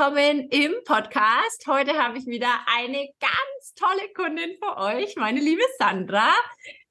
Willkommen 0.00 0.48
im 0.48 0.72
Podcast. 0.86 1.66
Heute 1.66 1.92
habe 1.92 2.16
ich 2.16 2.24
wieder 2.24 2.48
eine 2.74 3.06
ganz 3.20 3.74
tolle 3.74 4.08
Kundin 4.14 4.56
für 4.58 4.78
euch, 4.78 5.14
meine 5.16 5.40
liebe 5.40 5.60
Sandra, 5.78 6.32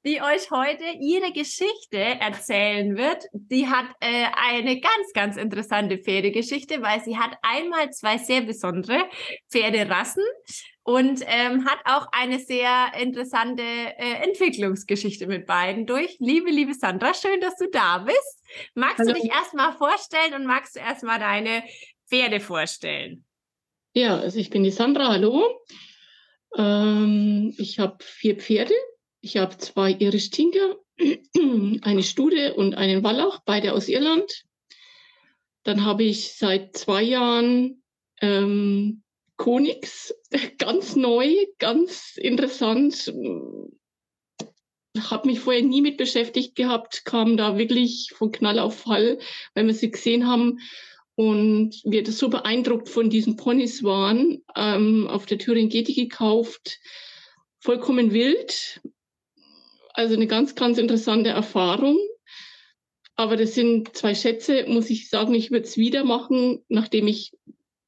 die 0.06 0.22
euch 0.22 0.52
heute 0.52 0.84
ihre 1.00 1.32
Geschichte 1.32 1.98
erzählen 1.98 2.96
wird. 2.96 3.24
Die 3.32 3.66
hat 3.66 3.86
äh, 3.98 4.26
eine 4.36 4.78
ganz, 4.78 5.12
ganz 5.12 5.36
interessante 5.36 5.98
Pferdegeschichte, 5.98 6.82
weil 6.82 7.02
sie 7.02 7.18
hat 7.18 7.36
einmal 7.42 7.90
zwei 7.90 8.16
sehr 8.16 8.42
besondere 8.42 9.00
Pferderassen 9.50 10.22
und 10.84 11.20
ähm, 11.26 11.66
hat 11.66 11.80
auch 11.86 12.06
eine 12.12 12.38
sehr 12.38 12.92
interessante 12.96 13.62
äh, 13.62 14.24
Entwicklungsgeschichte 14.24 15.26
mit 15.26 15.46
beiden 15.46 15.84
durch. 15.84 16.16
Liebe, 16.20 16.50
liebe 16.50 16.74
Sandra, 16.74 17.12
schön, 17.12 17.40
dass 17.40 17.56
du 17.56 17.68
da 17.70 17.98
bist. 17.98 18.44
Magst 18.74 19.00
Hallo. 19.00 19.12
du 19.12 19.20
dich 19.20 19.30
erstmal 19.30 19.72
vorstellen 19.76 20.34
und 20.34 20.46
magst 20.46 20.76
du 20.76 20.80
erstmal 20.80 21.18
deine 21.18 21.62
Pferde 22.10 22.40
vorstellen? 22.40 23.24
Ja, 23.94 24.18
also 24.18 24.38
ich 24.38 24.50
bin 24.50 24.64
die 24.64 24.72
Sandra, 24.72 25.08
hallo. 25.12 25.48
Ähm, 26.56 27.54
ich 27.56 27.78
habe 27.78 27.98
vier 28.02 28.36
Pferde. 28.36 28.74
Ich 29.20 29.36
habe 29.36 29.56
zwei 29.58 29.92
Irish 29.92 30.30
Tinker, 30.30 30.76
eine 31.82 32.02
Stude 32.02 32.54
und 32.54 32.74
einen 32.74 33.04
Wallach, 33.04 33.40
beide 33.44 33.74
aus 33.74 33.88
Irland. 33.88 34.44
Dann 35.62 35.84
habe 35.84 36.04
ich 36.04 36.34
seit 36.34 36.76
zwei 36.76 37.02
Jahren 37.02 37.82
ähm, 38.20 39.02
Konix, 39.36 40.14
ganz 40.58 40.96
neu, 40.96 41.32
ganz 41.58 42.16
interessant. 42.16 43.12
Habe 44.98 45.28
mich 45.28 45.40
vorher 45.40 45.62
nie 45.62 45.82
mit 45.82 45.96
beschäftigt 45.96 46.56
gehabt, 46.56 47.04
kam 47.04 47.36
da 47.36 47.56
wirklich 47.56 48.10
von 48.14 48.32
Knall 48.32 48.58
auf 48.58 48.80
Fall, 48.80 49.18
weil 49.54 49.66
wir 49.66 49.74
sie 49.74 49.90
gesehen 49.90 50.26
haben 50.26 50.58
und 51.20 51.82
wir 51.84 52.02
das 52.02 52.16
so 52.16 52.30
beeindruckt 52.30 52.88
von 52.88 53.10
diesen 53.10 53.36
Ponys 53.36 53.84
waren. 53.84 54.42
Ähm, 54.56 55.06
auf 55.06 55.26
der 55.26 55.36
Thüringen-Geti 55.36 55.92
gekauft, 55.92 56.78
vollkommen 57.58 58.12
wild. 58.12 58.80
Also 59.92 60.14
eine 60.14 60.26
ganz, 60.26 60.54
ganz 60.54 60.78
interessante 60.78 61.28
Erfahrung. 61.28 61.98
Aber 63.16 63.36
das 63.36 63.54
sind 63.54 63.94
zwei 63.94 64.14
Schätze, 64.14 64.64
muss 64.66 64.88
ich 64.88 65.10
sagen, 65.10 65.34
ich 65.34 65.50
würde 65.50 65.66
es 65.66 65.76
wieder 65.76 66.04
machen, 66.04 66.64
nachdem 66.68 67.06
ich 67.06 67.32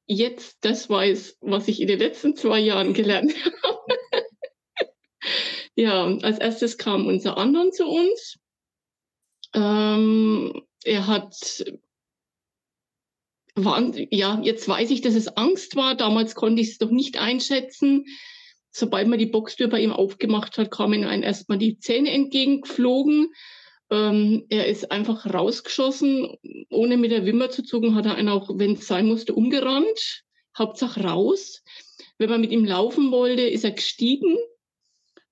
jetzt 0.05 0.57
das 0.61 0.87
weiß, 0.87 1.37
was 1.41 1.67
ich 1.67 1.81
in 1.81 1.87
den 1.87 1.97
letzten 1.97 2.35
zwei 2.35 2.59
Jahren 2.59 2.93
gelernt 2.93 3.33
habe. 3.63 3.79
ja, 5.73 6.05
als 6.21 6.37
erstes 6.37 6.77
kam 6.77 7.07
unser 7.07 7.39
Andon 7.39 7.71
zu 7.71 7.87
uns. 7.87 8.37
Ähm, 9.55 10.61
er 10.83 11.07
hat, 11.07 11.65
ja, 13.55 14.39
jetzt 14.41 14.67
weiß 14.67 14.89
ich, 14.91 15.01
dass 15.01 15.15
es 15.15 15.27
Angst 15.27 15.75
war. 15.75 15.95
Damals 15.95 16.35
konnte 16.35 16.61
ich 16.61 16.69
es 16.69 16.77
doch 16.77 16.89
nicht 16.89 17.19
einschätzen. 17.19 18.05
Sobald 18.71 19.07
man 19.07 19.19
die 19.19 19.27
Boxtür 19.27 19.67
bei 19.67 19.79
ihm 19.81 19.91
aufgemacht 19.91 20.57
hat, 20.57 20.71
kamen 20.71 21.03
einem 21.03 21.23
erstmal 21.23 21.59
die 21.59 21.77
Zähne 21.77 22.11
entgegengeflogen. 22.11 23.31
Ähm, 23.91 24.45
er 24.49 24.65
ist 24.65 24.91
einfach 24.91 25.31
rausgeschossen, 25.31 26.35
ohne 26.71 26.97
mit 26.97 27.11
der 27.11 27.25
Wimmer 27.25 27.51
zu 27.51 27.61
zucken, 27.61 27.93
hat 27.93 28.07
er 28.07 28.15
einen 28.15 28.29
auch, 28.29 28.49
wenn 28.55 28.73
es 28.73 28.87
sein 28.87 29.05
musste, 29.05 29.35
umgerannt. 29.35 30.23
Hauptsache 30.57 31.01
raus. 31.03 31.63
Wenn 32.17 32.29
man 32.29 32.41
mit 32.41 32.51
ihm 32.51 32.65
laufen 32.65 33.11
wollte, 33.11 33.43
ist 33.43 33.63
er 33.63 33.71
gestiegen. 33.71 34.37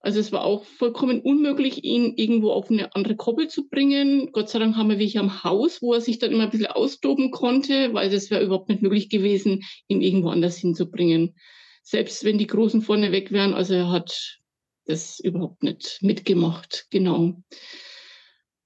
Also 0.03 0.19
es 0.19 0.31
war 0.31 0.44
auch 0.44 0.66
vollkommen 0.66 1.22
unmöglich, 1.22 1.84
ihn 1.84 2.16
irgendwo 2.16 2.51
auf 2.51 2.72
eine 2.72 2.95
andere 2.95 3.16
Koppel 3.16 3.47
zu 3.47 3.69
bringen. 3.69 4.31
Gott 4.31 4.50
sei 4.50 4.57
Dank 4.57 4.75
haben 4.75 4.89
wir 4.89 4.97
welche 4.97 5.19
am 5.19 5.44
Haus, 5.44 5.81
wo 5.81 5.94
er 5.94 6.01
sich 6.01 6.17
dann 6.17 6.31
immer 6.31 6.44
ein 6.44 6.50
bisschen 6.50 6.67
austoben 6.67 7.29
konnte, 7.29 7.94
weil 7.94 8.09
das 8.09 8.31
wäre 8.31 8.44
überhaupt 8.44 8.69
nicht 8.69 8.81
möglich 8.81 9.09
gewesen, 9.09 9.63
ihn 9.88 10.01
irgendwo 10.01 10.29
anders 10.29 10.57
hinzubringen. 10.57 11.35
Selbst 11.84 12.23
wenn 12.23 12.40
die 12.40 12.47
Großen 12.47 12.81
vorne 12.81 13.11
weg 13.11 13.31
wären, 13.31 13.53
also 13.53 13.75
er 13.75 13.91
hat 13.91 14.40
das 14.85 15.19
überhaupt 15.19 15.61
nicht 15.61 16.00
mitgemacht. 16.01 16.88
Genau. 16.90 17.35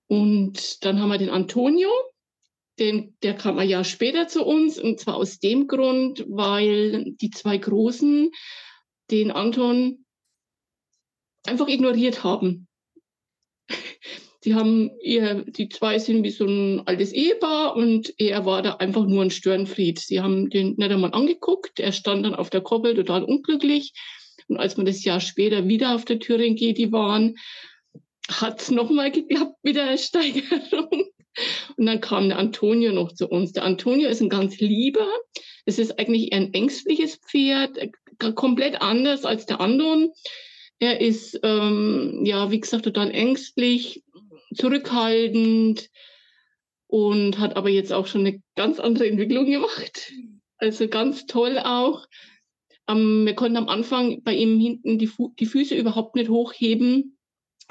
Und 0.08 0.86
dann 0.86 1.02
haben 1.02 1.10
wir 1.10 1.18
den 1.18 1.30
Antonio, 1.30 1.90
den, 2.80 3.18
der 3.24 3.36
kam 3.36 3.58
ein 3.58 3.68
Jahr 3.68 3.84
später 3.84 4.28
zu 4.30 4.46
uns, 4.46 4.80
und 4.80 5.02
zwar 5.02 5.16
aus 5.16 5.40
dem 5.40 5.68
Grund, 5.68 6.26
weil 6.30 7.14
die 7.20 7.30
zwei 7.30 7.58
Großen 7.58 8.32
den 9.12 9.32
Anton 9.32 10.05
einfach 11.48 11.68
ignoriert 11.68 12.24
haben. 12.24 12.68
Die 14.44 14.54
haben 14.54 14.92
ihr, 15.02 15.44
die 15.48 15.70
zwei 15.70 15.98
sind 15.98 16.24
wie 16.24 16.30
so 16.30 16.46
ein 16.46 16.84
altes 16.86 17.12
Ehepaar 17.12 17.76
und 17.76 18.14
er 18.20 18.46
war 18.46 18.62
da 18.62 18.76
einfach 18.76 19.06
nur 19.06 19.24
ein 19.24 19.32
Störenfried. 19.32 20.00
Sie 20.00 20.22
haben 20.22 20.52
den 20.52 20.76
nicht 20.78 20.92
einmal 20.92 21.14
angeguckt. 21.14 21.80
Er 21.80 21.92
stand 21.92 22.26
dann 22.26 22.36
auf 22.36 22.52
der 22.52 22.62
Koppel 22.62 22.94
total 22.94 23.24
unglücklich. 23.24 23.94
Und 24.48 24.58
als 24.58 24.78
man 24.78 24.86
das 24.86 25.04
Jahr 25.04 25.20
später 25.20 25.68
wieder 25.68 25.96
auf 25.96 26.06
der 26.06 26.20
Türen 26.20 26.56
geht, 26.56 26.78
die 26.78 26.92
waren, 26.92 27.38
hat 28.30 28.62
es 28.62 28.70
nochmal 28.70 29.12
geklappt 29.12 29.58
mit 29.64 29.76
der 29.76 29.98
Steigerung. 29.98 31.06
Und 31.76 31.86
dann 31.86 32.00
kam 32.00 32.30
der 32.30 32.38
Antonio 32.38 32.92
noch 32.92 33.12
zu 33.12 33.28
uns. 33.28 33.52
Der 33.52 33.64
Antonio 33.64 34.10
ist 34.10 34.22
ein 34.22 34.30
ganz 34.30 34.60
lieber. 34.60 35.08
Es 35.66 35.80
ist 35.80 36.00
eigentlich 36.00 36.32
ein 36.34 36.54
ängstliches 36.54 37.18
Pferd, 37.18 37.78
äh, 37.78 37.90
komplett 38.34 38.82
anders 38.82 39.26
als 39.26 39.46
der 39.46 39.60
Andon. 39.60 40.12
Er 40.80 41.02
ist, 41.02 41.40
ähm, 41.44 42.22
ja, 42.26 42.52
wie 42.52 42.60
gesagt, 42.60 42.84
total 42.84 43.12
ängstlich, 43.12 44.04
zurückhaltend 44.54 45.90
und 46.88 47.40
hat 47.40 47.56
aber 47.56 47.70
jetzt 47.70 47.94
auch 47.94 48.08
schon 48.08 48.26
eine 48.26 48.42
ganz 48.56 48.80
andere 48.80 49.08
Entwicklung 49.08 49.46
gemacht. 49.46 50.12
Also 50.58 50.88
ganz 50.88 51.26
toll 51.26 51.60
auch. 51.60 52.06
Ähm, 52.88 53.26
wir 53.26 53.36
konnten 53.36 53.58
am 53.58 53.68
Anfang 53.68 54.24
bei 54.24 54.34
ihm 54.34 54.58
hinten 54.58 54.98
die, 54.98 55.08
Fu 55.08 55.34
die 55.38 55.46
Füße 55.46 55.76
überhaupt 55.76 56.16
nicht 56.16 56.30
hochheben 56.30 57.16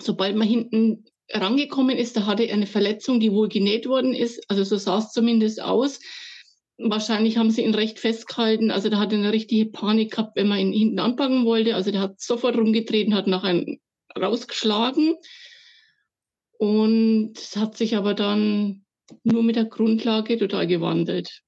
sobald 0.01 0.37
man 0.37 0.49
hinten 0.49 1.05
rangekommen 1.31 1.97
ist, 1.97 2.17
da 2.17 2.27
hatte 2.27 2.45
er 2.45 2.55
eine 2.55 2.67
Verletzung, 2.67 3.21
die 3.21 3.33
wohl 3.33 3.49
genäht 3.49 3.87
worden 3.87 4.15
ist. 4.15 4.43
Also 4.49 4.65
so 4.65 4.77
sah 4.77 4.99
es 4.99 5.13
zumindest 5.13 5.63
aus. 5.63 6.01
Wahrscheinlich 6.77 7.39
haben 7.39 7.51
sie 7.51 7.63
ihn 7.63 7.75
recht 7.75 8.01
festgehalten. 8.01 8.71
Also 8.71 8.89
da 8.89 8.99
hat 8.99 9.13
er 9.13 9.19
eine 9.19 9.33
richtige 9.33 9.71
Panik 9.71 10.13
gehabt, 10.13 10.37
wenn 10.37 10.49
man 10.49 10.59
ihn 10.59 10.73
hinten 10.73 10.99
anpacken 10.99 11.45
wollte. 11.45 11.75
Also 11.75 11.93
der 11.93 12.01
hat 12.01 12.21
sofort 12.21 12.57
rumgetreten, 12.57 13.15
hat 13.15 13.27
nach 13.27 13.45
einem 13.45 13.81
rausgeschlagen. 14.21 15.15
Und 16.59 17.33
es 17.37 17.57
hat 17.57 17.77
sich 17.77 17.97
aber 17.97 18.15
dann 18.15 18.85
nur 19.23 19.43
mit 19.43 19.57
der 19.57 19.67
Grundlage 19.67 20.39
total 20.39 20.67
gewandelt. 20.67 21.45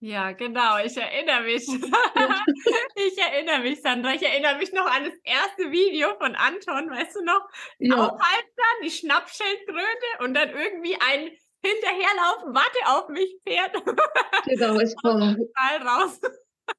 Ja, 0.00 0.32
genau, 0.32 0.76
ich 0.84 0.94
erinnere 0.98 1.44
mich. 1.44 1.66
ich 1.66 3.18
erinnere 3.18 3.60
mich, 3.60 3.80
Sandra. 3.80 4.12
Ich 4.12 4.22
erinnere 4.22 4.58
mich 4.58 4.70
noch 4.72 4.84
an 4.84 5.04
das 5.04 5.14
erste 5.24 5.72
Video 5.72 6.08
von 6.18 6.34
Anton, 6.34 6.90
weißt 6.90 7.16
du 7.16 7.24
noch? 7.24 7.48
Ja. 7.78 7.94
Aufhalten, 7.94 8.84
die 8.84 8.90
Schnappschildkröte 8.90 10.24
und 10.24 10.34
dann 10.34 10.50
irgendwie 10.50 10.94
ein 10.96 11.30
hinterherlaufen, 11.64 12.54
warte 12.54 12.78
auf 12.86 13.08
mich, 13.08 13.36
Pferd. 13.46 13.72
genau, 14.46 14.78
es 14.80 14.94
war 15.02 15.36
raus. 15.84 16.20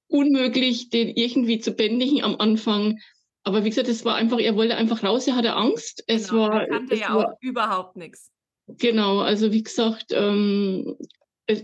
unmöglich, 0.08 0.90
den 0.90 1.10
irgendwie 1.10 1.60
zu 1.60 1.72
bändigen 1.72 2.24
am 2.24 2.36
Anfang. 2.38 3.00
Aber 3.44 3.64
wie 3.64 3.70
gesagt, 3.70 3.88
es 3.88 4.06
war 4.06 4.16
einfach, 4.16 4.40
er 4.40 4.56
wollte 4.56 4.76
einfach 4.76 5.04
raus, 5.04 5.28
er 5.28 5.36
hatte 5.36 5.54
Angst. 5.54 6.04
Es 6.08 6.30
genau, 6.30 6.50
war, 6.50 6.62
er 6.62 6.68
kannte 6.68 6.94
es 6.96 7.00
ja 7.02 7.14
war, 7.14 7.30
auch 7.30 7.38
überhaupt 7.42 7.96
nichts. 7.96 8.32
Genau, 8.68 9.20
also 9.20 9.52
wie 9.52 9.62
gesagt, 9.62 10.08
ähm, 10.12 10.98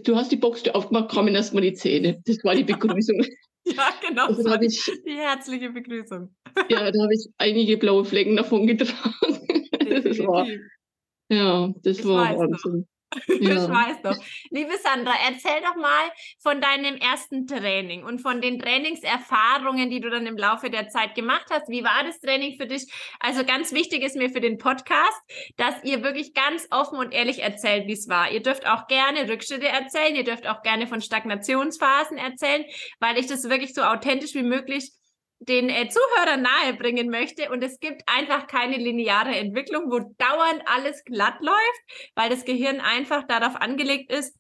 Du 0.04 0.16
hast 0.16 0.32
die 0.32 0.36
Boxtür 0.38 0.76
aufgemacht, 0.76 1.10
kommen 1.10 1.34
erstmal 1.34 1.64
die 1.64 1.74
Zähne. 1.74 2.22
Das 2.26 2.44
war 2.44 2.54
die 2.54 2.64
Begrüßung. 2.64 3.26
ja, 3.66 3.90
genau. 4.08 4.28
Also, 4.28 4.44
da 4.44 4.62
ich, 4.62 4.84
die 5.06 5.16
herzliche 5.16 5.72
Begrüßung. 5.72 6.36
ja, 6.70 6.92
da 6.92 7.02
habe 7.02 7.14
ich 7.14 7.28
einige 7.38 7.78
blaue 7.78 8.06
Flecken 8.06 8.36
davon 8.36 8.68
getragen. 8.68 9.68
das 10.04 10.20
war, 10.20 10.46
ja, 11.30 11.74
das 11.82 12.00
ich 12.00 12.06
war 12.06 12.38
Wahnsinn. 12.38 12.88
Ja. 13.42 13.56
Ich 13.56 13.70
weiß 13.70 14.02
doch. 14.04 14.18
Liebe 14.52 14.78
Sandra, 14.78 15.14
erzähl 15.28 15.62
doch 15.62 15.76
mal 15.76 16.12
von 16.40 16.62
deinem 16.62 16.96
ersten 16.98 17.48
Training 17.48 18.04
und 18.04 18.20
von 18.20 18.40
den 18.42 18.60
Trainingserfahrungen, 18.60 19.90
die 19.90 20.00
du 20.00 20.10
dann 20.10 20.28
im 20.28 20.38
Laufe 20.38 20.70
der 20.70 20.90
Zeit 20.90 21.16
gemacht 21.16 21.46
hast. 21.50 21.70
Wie 21.70 21.84
war 21.84 22.04
das 22.06 22.20
Training 22.20 22.56
für 22.58 22.68
dich? 22.68 22.92
Also 23.20 23.44
ganz 23.44 23.74
wichtig 23.74 24.04
ist 24.04 24.16
mir 24.16 24.30
für 24.30 24.42
den 24.42 24.58
Podcast, 24.58 25.20
dass 25.58 25.84
ihr 25.84 26.04
wirklich 26.04 26.34
ganz 26.34 26.68
offen 26.72 27.00
und 27.00 27.12
ehrlich 27.14 27.42
erzählt, 27.42 27.88
wie 27.88 27.94
es 27.94 28.08
war. 28.08 28.32
Ihr 28.32 28.42
dürft 28.42 28.68
auch 28.68 28.88
gerne 28.88 29.28
Rückschritte 29.28 29.68
erzählen, 29.68 30.16
ihr 30.16 30.24
dürft 30.24 30.48
auch 30.48 30.62
gerne 30.62 30.88
von 30.88 31.02
Stagnationsphasen 31.02 32.18
erzählen, 32.18 32.66
weil 33.00 33.18
ich 33.18 33.28
das 33.28 33.50
wirklich 33.50 33.74
so 33.74 33.82
authentisch 33.82 34.36
wie 34.36 34.44
möglich 34.44 34.92
den 35.42 35.70
äh, 35.70 35.90
Zuhörern 35.90 36.42
nahebringen 36.42 37.10
möchte. 37.10 37.50
Und 37.50 37.64
es 37.64 37.80
gibt 37.80 38.04
einfach 38.06 38.48
keine 38.48 38.78
lineare 38.78 39.36
Entwicklung, 39.36 39.92
wo 39.92 40.00
dauernd 40.18 40.62
alles 40.66 41.04
glatt 41.04 41.42
läuft, 41.42 42.12
weil 42.16 42.30
das 42.30 42.46
Gehirn 42.46 42.80
einfach 42.80 43.24
darauf 43.28 43.56
angelegt 43.56 44.12
ist, 44.12 44.38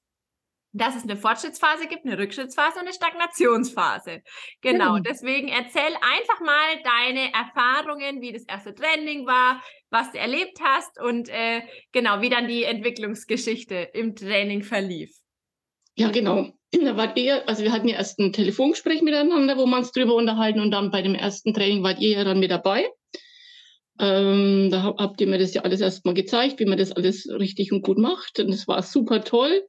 dass 0.73 0.95
es 0.95 1.03
eine 1.03 1.17
Fortschrittsphase 1.17 1.87
gibt, 1.87 2.05
eine 2.05 2.17
Rückschrittsphase 2.17 2.79
und 2.79 2.85
eine 2.85 2.93
Stagnationsphase. 2.93 4.21
Genau, 4.61 4.93
genau. 4.93 4.99
deswegen 4.99 5.49
erzähl 5.49 5.93
einfach 6.01 6.39
mal 6.39 6.81
deine 6.83 7.33
Erfahrungen, 7.33 8.21
wie 8.21 8.31
das 8.31 8.43
erste 8.43 8.73
Training 8.73 9.25
war, 9.25 9.61
was 9.89 10.11
du 10.11 10.19
erlebt 10.19 10.59
hast 10.63 10.99
und 11.01 11.27
äh, 11.27 11.63
genau, 11.91 12.21
wie 12.21 12.29
dann 12.29 12.47
die 12.47 12.63
Entwicklungsgeschichte 12.63 13.75
im 13.93 14.15
Training 14.15 14.63
verlief. 14.63 15.20
Ja, 16.01 16.09
genau. 16.09 16.49
da 16.71 16.97
war 16.97 17.15
ihr, 17.15 17.47
also 17.47 17.63
wir 17.63 17.71
hatten 17.71 17.87
ja 17.87 17.97
erst 17.97 18.17
ein 18.19 18.33
Telefongespräch 18.33 19.03
miteinander, 19.03 19.57
wo 19.57 19.65
wir 19.67 19.77
uns 19.77 19.91
drüber 19.91 20.15
unterhalten 20.15 20.59
und 20.59 20.71
dann 20.71 20.89
bei 20.89 21.03
dem 21.03 21.13
ersten 21.13 21.53
Training 21.53 21.83
wart 21.83 21.99
ihr 21.99 22.17
ja 22.17 22.23
dann 22.23 22.39
mit 22.39 22.49
dabei. 22.49 22.89
Ähm, 23.99 24.69
da 24.71 24.95
habt 24.97 25.21
ihr 25.21 25.27
mir 25.27 25.37
das 25.37 25.53
ja 25.53 25.61
alles 25.61 25.79
erstmal 25.79 26.15
gezeigt, 26.15 26.59
wie 26.59 26.65
man 26.65 26.79
das 26.79 26.91
alles 26.91 27.29
richtig 27.29 27.71
und 27.71 27.83
gut 27.83 27.99
macht. 27.99 28.39
Und 28.39 28.49
es 28.49 28.67
war 28.67 28.81
super 28.81 29.23
toll. 29.23 29.63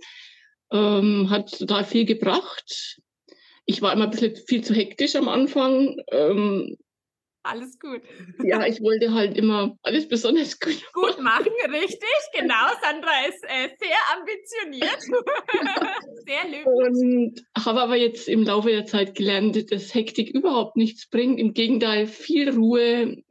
Ähm, 0.72 1.28
hat 1.28 1.58
total 1.58 1.84
viel 1.84 2.06
gebracht. 2.06 2.98
Ich 3.66 3.82
war 3.82 3.92
immer 3.92 4.04
ein 4.04 4.10
bisschen 4.10 4.34
viel 4.34 4.64
zu 4.64 4.72
hektisch 4.74 5.16
am 5.16 5.28
Anfang. 5.28 5.96
Ähm, 6.10 6.78
alles 7.42 7.78
gut. 7.78 8.02
Ja, 8.44 8.66
ich 8.66 8.80
wollte 8.80 9.12
halt 9.12 9.36
immer 9.36 9.76
alles 9.82 10.08
besonders 10.08 10.60
gut, 10.60 10.80
gut 10.92 11.20
machen. 11.20 11.52
Richtig, 11.70 12.08
genau. 12.32 12.68
Sandra 12.80 13.26
ist 13.28 13.44
äh, 13.44 13.68
sehr 13.78 13.98
ambitioniert, 14.16 15.02
sehr 16.26 16.44
löblich. 16.44 16.66
Und 16.66 17.44
habe 17.56 17.82
aber 17.82 17.96
jetzt 17.96 18.28
im 18.28 18.44
Laufe 18.44 18.70
der 18.70 18.86
Zeit 18.86 19.14
gelernt, 19.14 19.72
dass 19.72 19.94
Hektik 19.94 20.30
überhaupt 20.30 20.76
nichts 20.76 21.08
bringt. 21.08 21.38
Im 21.38 21.52
Gegenteil, 21.52 22.06
viel 22.06 22.50
Ruhe, 22.50 23.22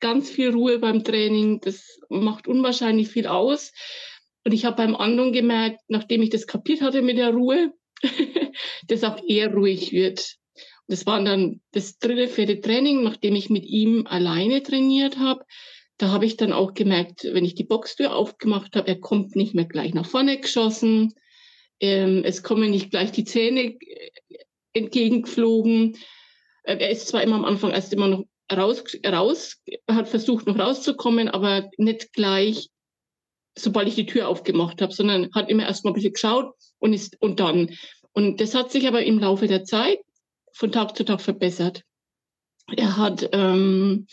ganz 0.00 0.30
viel 0.30 0.50
Ruhe 0.50 0.78
beim 0.78 1.02
Training. 1.02 1.60
Das 1.60 1.98
macht 2.08 2.46
unwahrscheinlich 2.46 3.08
viel 3.08 3.26
aus. 3.26 3.72
Und 4.44 4.52
ich 4.52 4.64
habe 4.64 4.76
beim 4.76 4.94
anderen 4.94 5.32
gemerkt, 5.32 5.80
nachdem 5.88 6.22
ich 6.22 6.30
das 6.30 6.46
kapiert 6.46 6.80
hatte 6.80 7.02
mit 7.02 7.18
der 7.18 7.30
Ruhe, 7.30 7.72
dass 8.86 9.02
auch 9.02 9.20
er 9.26 9.52
ruhig 9.52 9.90
wird. 9.92 10.36
Das 10.88 11.06
war 11.06 11.22
dann 11.22 11.60
das 11.72 11.98
dritte, 11.98 12.28
vierte 12.28 12.60
Training, 12.60 13.02
nachdem 13.02 13.34
ich 13.34 13.50
mit 13.50 13.64
ihm 13.64 14.06
alleine 14.06 14.62
trainiert 14.62 15.18
habe. 15.18 15.44
Da 15.98 16.08
habe 16.08 16.26
ich 16.26 16.36
dann 16.36 16.52
auch 16.52 16.74
gemerkt, 16.74 17.24
wenn 17.24 17.44
ich 17.44 17.54
die 17.54 17.64
Boxtür 17.64 18.14
aufgemacht 18.14 18.76
habe, 18.76 18.88
er 18.88 19.00
kommt 19.00 19.34
nicht 19.34 19.54
mehr 19.54 19.64
gleich 19.64 19.94
nach 19.94 20.06
vorne 20.06 20.38
geschossen. 20.38 21.14
Ähm, 21.80 22.22
es 22.24 22.42
kommen 22.42 22.70
nicht 22.70 22.90
gleich 22.90 23.12
die 23.12 23.24
Zähne 23.24 23.74
äh, 23.74 24.10
entgegengeflogen. 24.74 25.96
Äh, 26.62 26.76
er 26.76 26.90
ist 26.90 27.08
zwar 27.08 27.22
immer 27.22 27.36
am 27.36 27.44
Anfang 27.44 27.70
erst 27.70 27.92
immer 27.92 28.08
noch 28.08 28.24
raus, 28.52 28.84
raus, 29.04 29.62
hat 29.90 30.08
versucht 30.08 30.46
noch 30.46 30.58
rauszukommen, 30.58 31.28
aber 31.28 31.68
nicht 31.78 32.12
gleich, 32.12 32.68
sobald 33.56 33.88
ich 33.88 33.94
die 33.94 34.06
Tür 34.06 34.28
aufgemacht 34.28 34.82
habe, 34.82 34.92
sondern 34.92 35.30
hat 35.34 35.50
immer 35.50 35.64
erst 35.64 35.84
mal 35.84 35.90
ein 35.90 35.94
bisschen 35.94 36.12
geschaut 36.12 36.54
und 36.78 36.92
ist 36.92 37.20
und 37.20 37.40
dann. 37.40 37.74
Und 38.12 38.40
das 38.40 38.54
hat 38.54 38.70
sich 38.70 38.86
aber 38.86 39.02
im 39.02 39.18
Laufe 39.18 39.46
der 39.46 39.64
Zeit 39.64 39.98
von 40.56 40.72
Tag 40.72 40.96
zu 40.96 41.04
Tag 41.04 41.20
verbessert. 41.20 41.82
Er 42.74 42.96
hat, 42.96 43.28
ähm, 43.32 44.06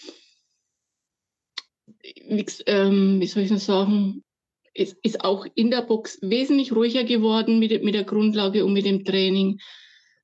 wie, 2.03 2.45
ähm, 2.67 3.21
wie 3.21 3.27
soll 3.27 3.43
ich 3.43 3.49
das 3.49 3.65
sagen, 3.65 4.23
ist, 4.73 4.97
ist 5.03 5.23
auch 5.23 5.45
in 5.55 5.71
der 5.71 5.83
Box 5.83 6.19
wesentlich 6.21 6.75
ruhiger 6.75 7.05
geworden 7.05 7.59
mit, 7.59 7.83
mit 7.83 7.95
der 7.95 8.03
Grundlage 8.03 8.65
und 8.65 8.73
mit 8.73 8.85
dem 8.85 9.05
Training. 9.05 9.59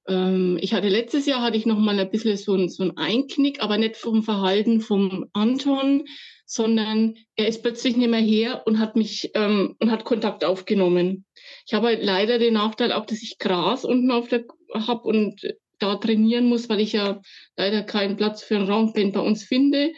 Ähm, 0.07 0.57
ich 0.62 0.74
hatte 0.74 0.89
letztes 0.89 1.25
Jahr 1.25 1.42
hatte 1.42 1.57
ich 1.57 1.66
noch 1.66 1.80
mal 1.80 1.98
ein 1.98 2.12
bisschen 2.12 2.36
so 2.36 2.54
ein, 2.54 2.68
so 2.68 2.83
ein 2.83 2.98
Einknick, 2.98 3.63
aber 3.63 3.77
nicht 3.77 3.95
vom 3.95 4.22
Verhalten 4.22 4.81
vom 4.81 5.27
Anton, 5.31 6.06
sondern 6.45 7.15
er 7.36 7.48
ist 7.48 7.62
plötzlich 7.62 7.95
nicht 7.95 8.10
mehr 8.10 8.19
her 8.19 8.63
und 8.65 8.80
hat 8.80 8.98
mich 8.98 9.31
ähm, 9.36 9.77
und 9.80 9.89
hat 9.89 10.04
Kontakt 10.04 10.44
aufgenommen. 10.44 11.25
Ich 11.65 11.74
habe 11.74 11.88
halt 11.88 12.04
leider 12.04 12.39
den 12.39 12.56
Nachteil 12.56 12.92
auch, 12.92 13.06
dass 13.06 13.24
ich 13.24 13.38
Gras 13.38 13.86
unten 13.86 14.12
auf 14.12 14.27
der 14.27 14.44
habe 14.74 15.07
und 15.07 15.42
da 15.79 15.95
trainieren 15.95 16.45
muss, 16.45 16.69
weil 16.69 16.79
ich 16.79 16.93
ja 16.93 17.21
leider 17.57 17.83
keinen 17.83 18.17
Platz 18.17 18.43
für 18.43 18.55
ein 18.55 18.69
Roundband 18.69 19.13
bei 19.13 19.21
uns 19.21 19.43
finde. 19.43 19.93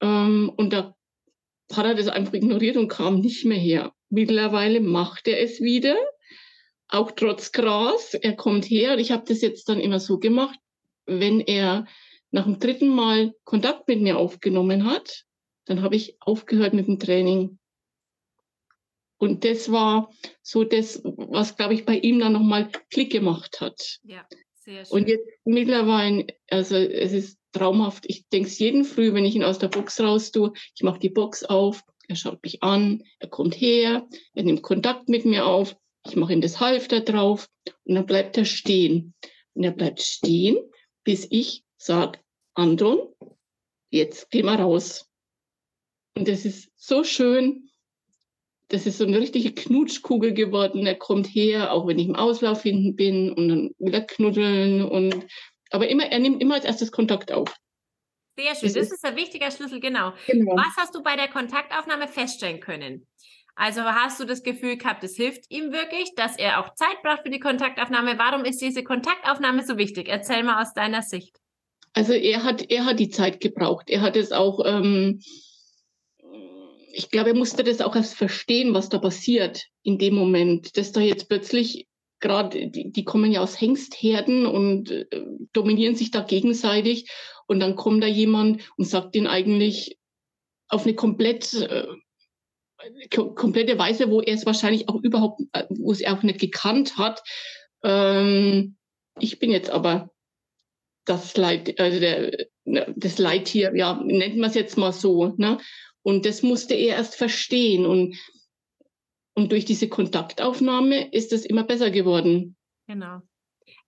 Ähm, 0.00 0.52
und 0.56 0.72
da 0.72 0.94
hat 1.72 1.86
er 1.86 1.94
das 1.94 2.08
einfach 2.08 2.34
ignoriert 2.34 2.76
und 2.76 2.88
kam 2.88 3.20
nicht 3.20 3.44
mehr 3.44 3.58
her. 3.58 3.92
Mittlerweile 4.08 4.80
macht 4.80 5.26
er 5.26 5.40
es 5.40 5.60
wieder, 5.60 5.96
auch 6.88 7.10
trotz 7.10 7.52
Gras. 7.52 8.14
Er 8.14 8.34
kommt 8.36 8.64
her 8.66 8.92
und 8.92 8.98
ich 9.00 9.10
habe 9.10 9.24
das 9.26 9.40
jetzt 9.40 9.68
dann 9.68 9.80
immer 9.80 10.00
so 10.00 10.18
gemacht, 10.18 10.58
wenn 11.06 11.40
er 11.40 11.86
nach 12.30 12.44
dem 12.44 12.58
dritten 12.58 12.88
Mal 12.88 13.34
Kontakt 13.44 13.88
mit 13.88 14.00
mir 14.00 14.18
aufgenommen 14.18 14.84
hat, 14.84 15.24
dann 15.64 15.82
habe 15.82 15.96
ich 15.96 16.16
aufgehört 16.20 16.74
mit 16.74 16.86
dem 16.86 16.98
Training. 16.98 17.58
Und 19.18 19.44
das 19.44 19.72
war 19.72 20.12
so 20.42 20.64
das, 20.64 21.00
was, 21.02 21.56
glaube 21.56 21.74
ich, 21.74 21.84
bei 21.84 21.98
ihm 21.98 22.18
dann 22.20 22.34
nochmal 22.34 22.70
Klick 22.90 23.12
gemacht 23.12 23.60
hat. 23.60 23.98
Ja. 24.02 24.26
Und 24.90 25.08
jetzt 25.08 25.28
mittlerweile, 25.44 26.26
also 26.50 26.76
es 26.76 27.12
ist 27.12 27.38
traumhaft. 27.52 28.04
Ich 28.08 28.28
denke 28.28 28.48
es 28.48 28.58
jeden 28.58 28.84
Früh, 28.84 29.14
wenn 29.14 29.24
ich 29.24 29.34
ihn 29.34 29.44
aus 29.44 29.58
der 29.58 29.68
Box 29.68 30.00
raus 30.00 30.32
tue, 30.32 30.52
ich 30.74 30.82
mache 30.82 30.98
die 30.98 31.08
Box 31.08 31.44
auf, 31.44 31.82
er 32.08 32.16
schaut 32.16 32.42
mich 32.42 32.62
an, 32.62 33.02
er 33.18 33.28
kommt 33.28 33.54
her, 33.54 34.06
er 34.34 34.42
nimmt 34.42 34.62
Kontakt 34.62 35.08
mit 35.08 35.24
mir 35.24 35.46
auf, 35.46 35.76
ich 36.06 36.16
mache 36.16 36.32
ihm 36.32 36.40
das 36.40 36.60
Halfter 36.60 37.00
drauf 37.00 37.48
und 37.84 37.94
dann 37.94 38.06
bleibt 38.06 38.36
er 38.36 38.44
stehen. 38.44 39.14
Und 39.54 39.64
er 39.64 39.72
bleibt 39.72 40.02
stehen, 40.02 40.58
bis 41.04 41.26
ich 41.30 41.64
sage, 41.76 42.20
Anton, 42.54 43.14
jetzt 43.90 44.30
geh 44.30 44.42
mal 44.42 44.56
raus. 44.56 45.08
Und 46.16 46.28
das 46.28 46.44
ist 46.44 46.70
so 46.76 47.04
schön, 47.04 47.70
das 48.68 48.86
ist 48.86 48.98
so 48.98 49.04
eine 49.04 49.18
richtige 49.18 49.52
Knutschkugel 49.52 50.32
geworden. 50.34 50.86
Er 50.86 50.96
kommt 50.96 51.26
her, 51.26 51.72
auch 51.72 51.86
wenn 51.86 51.98
ich 51.98 52.08
im 52.08 52.16
Auslauf 52.16 52.62
hinten 52.62 52.96
bin 52.96 53.32
und 53.32 53.48
dann 53.48 53.70
wieder 53.78 54.00
knuddeln 54.00 54.82
und 54.82 55.26
aber 55.70 55.88
immer, 55.88 56.06
er 56.06 56.18
nimmt 56.18 56.40
immer 56.40 56.54
als 56.54 56.64
erstes 56.64 56.92
Kontakt 56.92 57.32
auf. 57.32 57.54
Sehr 58.38 58.54
schön, 58.54 58.62
das, 58.62 58.74
das 58.74 58.86
ist, 58.86 58.92
ist 58.92 59.04
ein 59.04 59.16
wichtiger 59.16 59.50
Schlüssel, 59.50 59.80
genau. 59.80 60.12
genau. 60.26 60.56
Was 60.56 60.76
hast 60.76 60.94
du 60.94 61.02
bei 61.02 61.16
der 61.16 61.28
Kontaktaufnahme 61.28 62.06
feststellen 62.06 62.60
können? 62.60 63.06
Also 63.54 63.82
hast 63.82 64.20
du 64.20 64.26
das 64.26 64.42
Gefühl 64.42 64.76
gehabt, 64.76 65.02
es 65.02 65.16
hilft 65.16 65.50
ihm 65.50 65.72
wirklich, 65.72 66.14
dass 66.14 66.36
er 66.36 66.60
auch 66.60 66.74
Zeit 66.74 67.02
braucht 67.02 67.22
für 67.22 67.30
die 67.30 67.40
Kontaktaufnahme? 67.40 68.18
Warum 68.18 68.44
ist 68.44 68.60
diese 68.60 68.84
Kontaktaufnahme 68.84 69.64
so 69.64 69.78
wichtig? 69.78 70.08
Erzähl 70.08 70.42
mal 70.42 70.60
aus 70.60 70.74
deiner 70.74 71.00
Sicht. 71.00 71.38
Also 71.94 72.12
er 72.12 72.44
hat, 72.44 72.70
er 72.70 72.84
hat 72.84 73.00
die 73.00 73.08
Zeit 73.08 73.40
gebraucht. 73.40 73.88
Er 73.88 74.02
hat 74.02 74.16
es 74.16 74.30
auch 74.30 74.60
ähm, 74.66 75.20
ich 76.96 77.10
glaube, 77.10 77.30
er 77.30 77.36
musste 77.36 77.62
das 77.62 77.80
auch 77.80 77.94
erst 77.94 78.14
verstehen, 78.14 78.72
was 78.72 78.88
da 78.88 78.98
passiert 78.98 79.66
in 79.82 79.98
dem 79.98 80.14
Moment, 80.14 80.76
dass 80.76 80.92
da 80.92 81.00
jetzt 81.00 81.28
plötzlich 81.28 81.86
gerade, 82.20 82.70
die, 82.70 82.90
die 82.90 83.04
kommen 83.04 83.30
ja 83.30 83.42
aus 83.42 83.60
Hengstherden 83.60 84.46
und 84.46 84.90
äh, 84.90 85.06
dominieren 85.52 85.94
sich 85.94 86.10
da 86.10 86.22
gegenseitig 86.22 87.10
und 87.46 87.60
dann 87.60 87.76
kommt 87.76 88.02
da 88.02 88.06
jemand 88.06 88.62
und 88.78 88.86
sagt 88.86 89.14
den 89.14 89.26
eigentlich 89.26 89.98
auf 90.68 90.84
eine 90.84 90.94
komplett 90.94 91.52
äh, 91.52 91.86
komplette 93.10 93.78
Weise, 93.78 94.10
wo 94.10 94.20
er 94.20 94.34
es 94.34 94.46
wahrscheinlich 94.46 94.88
auch 94.88 95.02
überhaupt, 95.02 95.42
äh, 95.52 95.64
wo 95.68 95.92
es 95.92 96.00
er 96.00 96.14
auch 96.14 96.22
nicht 96.22 96.40
gekannt 96.40 96.96
hat. 96.96 97.22
Ähm, 97.84 98.76
ich 99.18 99.38
bin 99.38 99.50
jetzt 99.50 99.70
aber 99.70 100.10
das 101.04 101.36
Leid, 101.36 101.78
also 101.78 102.00
der, 102.00 102.48
ne, 102.64 102.92
das 102.96 103.18
Leittier, 103.18 103.72
ja, 103.74 104.00
nennt 104.02 104.36
man 104.36 104.50
es 104.50 104.56
jetzt 104.56 104.76
mal 104.76 104.92
so. 104.92 105.34
Ne? 105.36 105.58
Und 106.06 106.24
das 106.24 106.44
musste 106.44 106.74
er 106.74 106.98
erst 106.98 107.16
verstehen. 107.16 107.84
Und, 107.84 108.16
und 109.34 109.50
durch 109.50 109.64
diese 109.64 109.88
Kontaktaufnahme 109.88 111.12
ist 111.12 111.32
es 111.32 111.44
immer 111.44 111.64
besser 111.64 111.90
geworden. 111.90 112.54
Genau. 112.86 113.22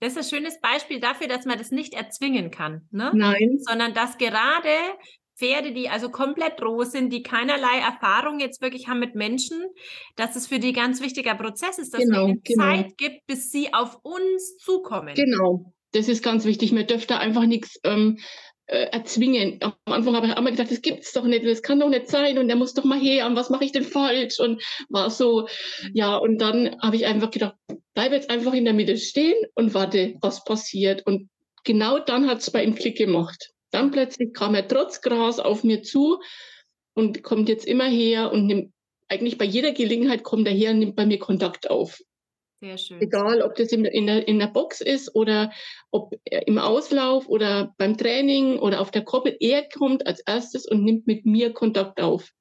Das 0.01 0.17
ist 0.17 0.19
ein 0.19 0.37
schönes 0.37 0.61
Beispiel 0.61 0.99
dafür, 0.99 1.29
dass 1.29 1.45
man 1.45 1.59
das 1.59 1.71
nicht 1.71 1.95
erzwingen 1.95 2.51
kann. 2.51 2.89
Ne? 2.91 3.13
Nein. 3.15 3.59
Sondern 3.61 3.95
dass 3.95 4.19
gerade 4.19 4.69
Pferde, 5.37 5.73
die 5.73 5.91
also 5.91 6.11
komplett 6.11 6.61
roh 6.61 6.83
sind, 6.83 7.13
die 7.13 7.23
keinerlei 7.23 7.79
Erfahrung 7.79 8.41
jetzt 8.41 8.61
wirklich 8.61 8.89
haben 8.89 8.99
mit 8.99 9.15
Menschen, 9.15 9.63
dass 10.17 10.35
es 10.35 10.49
für 10.49 10.59
die 10.59 10.73
ganz 10.73 11.01
wichtiger 11.01 11.37
Prozess 11.37 11.79
ist, 11.79 11.95
dass 11.95 12.01
genau, 12.01 12.27
man 12.27 12.41
genau. 12.43 12.65
Zeit 12.65 12.99
gibt, 12.99 13.29
bis 13.29 13.53
sie 13.53 13.73
auf 13.73 13.97
uns 14.03 14.57
zukommen. 14.57 15.15
Genau, 15.15 15.73
das 15.93 16.09
ist 16.09 16.25
ganz 16.25 16.45
wichtig. 16.45 16.73
Man 16.73 16.89
dürfte 16.89 17.19
einfach 17.19 17.47
nichts 17.47 17.79
ähm, 17.85 18.19
äh, 18.19 18.23
erzwingen. 18.69 19.59
Am 19.61 19.75
Anfang 19.87 20.15
habe 20.15 20.27
ich 20.27 20.37
immer 20.37 20.51
gedacht, 20.51 20.71
das 20.71 20.83
gibt's 20.83 21.13
doch 21.13 21.25
nicht, 21.25 21.45
das 21.45 21.63
kann 21.63 21.81
doch 21.81 21.89
nicht 21.89 22.09
sein 22.09 22.39
und 22.39 22.49
der 22.49 22.57
muss 22.57 22.75
doch 22.75 22.85
mal 22.85 23.01
her 23.01 23.27
und 23.27 23.35
was 23.35 23.49
mache 23.51 23.65
ich 23.65 23.73
denn 23.73 23.85
falsch 23.85 24.39
und 24.39 24.63
war 24.91 25.11
so, 25.11 25.49
ja, 25.95 26.17
und 26.17 26.39
dann 26.39 26.77
habe 26.83 26.97
ich 26.97 27.07
einfach 27.07 27.31
gedacht, 27.31 27.55
bleib 27.95 28.13
jetzt 28.13 28.31
einfach 28.31 28.53
in 28.53 28.65
der 28.65 28.75
Mitte 28.75 28.99
stehen 28.99 29.37
und 29.55 29.75
warte, 29.75 30.17
was 30.21 30.45
passiert. 30.45 31.07
Und 31.07 31.31
genau 31.65 31.99
dann 31.99 32.29
hat 32.29 32.41
es 32.41 32.51
bei 32.51 32.63
ihm 32.63 32.75
Klick 32.75 32.99
gemacht. 32.99 33.51
Dann 33.71 33.91
plötzlich 33.91 34.35
kam 34.35 34.55
er 34.55 34.69
trotz 34.69 35.01
Gras 35.01 35.41
auf 35.41 35.65
mir 35.65 35.83
zu 35.83 36.21
und 36.95 37.23
kommt 37.23 37.49
jetzt 37.49 37.67
immer 37.67 37.87
her 37.87 38.33
und 38.33 38.47
nimmt, 38.47 38.73
eigentlich 39.09 39.39
bei 39.39 39.47
jeder 39.47 39.73
Gelegenheit 39.73 40.23
kommt 40.23 40.47
er 40.47 40.53
her 40.53 40.73
und 40.73 40.81
nimmt 40.81 40.97
bei 40.97 41.07
mir 41.07 41.19
Kontakt 41.19 41.71
auf. 41.71 42.01
Sehr 42.61 42.77
schön. 42.77 43.01
Egal, 43.01 43.43
ob 43.43 43.55
das 43.55 43.71
in, 43.71 43.85
in, 43.85 44.07
der, 44.07 44.27
in 44.27 44.39
der 44.39 44.49
Box 44.49 44.81
ist 44.81 45.15
oder 45.15 45.53
ob 45.91 46.15
im 46.25 46.59
Auslauf 46.59 47.29
oder 47.29 47.75
beim 47.79 47.97
Training 47.97 48.59
oder 48.59 48.81
auf 48.81 48.91
der 48.91 49.05
Koppel. 49.05 49.37
Er 49.39 49.69
kommt 49.69 50.07
als 50.07 50.21
erstes 50.21 50.67
und 50.67 50.83
nimmt 50.83 51.07
mit 51.07 51.25
mir 51.25 51.53
Kontakt 51.53 52.01
auf. 52.01 52.33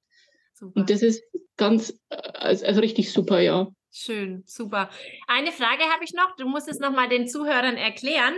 Super. 0.53 0.79
Und 0.79 0.89
das 0.89 1.03
ist 1.03 1.23
ganz, 1.55 1.99
also, 2.09 2.65
also 2.65 2.81
richtig 2.81 3.11
super, 3.13 3.39
ja. 3.39 3.67
Schön, 3.91 4.43
super. 4.45 4.89
Eine 5.27 5.51
Frage 5.51 5.83
habe 5.83 6.03
ich 6.03 6.13
noch. 6.13 6.35
Du 6.35 6.47
musst 6.47 6.67
es 6.67 6.79
nochmal 6.79 7.09
den 7.09 7.27
Zuhörern 7.27 7.77
erklären. 7.77 8.35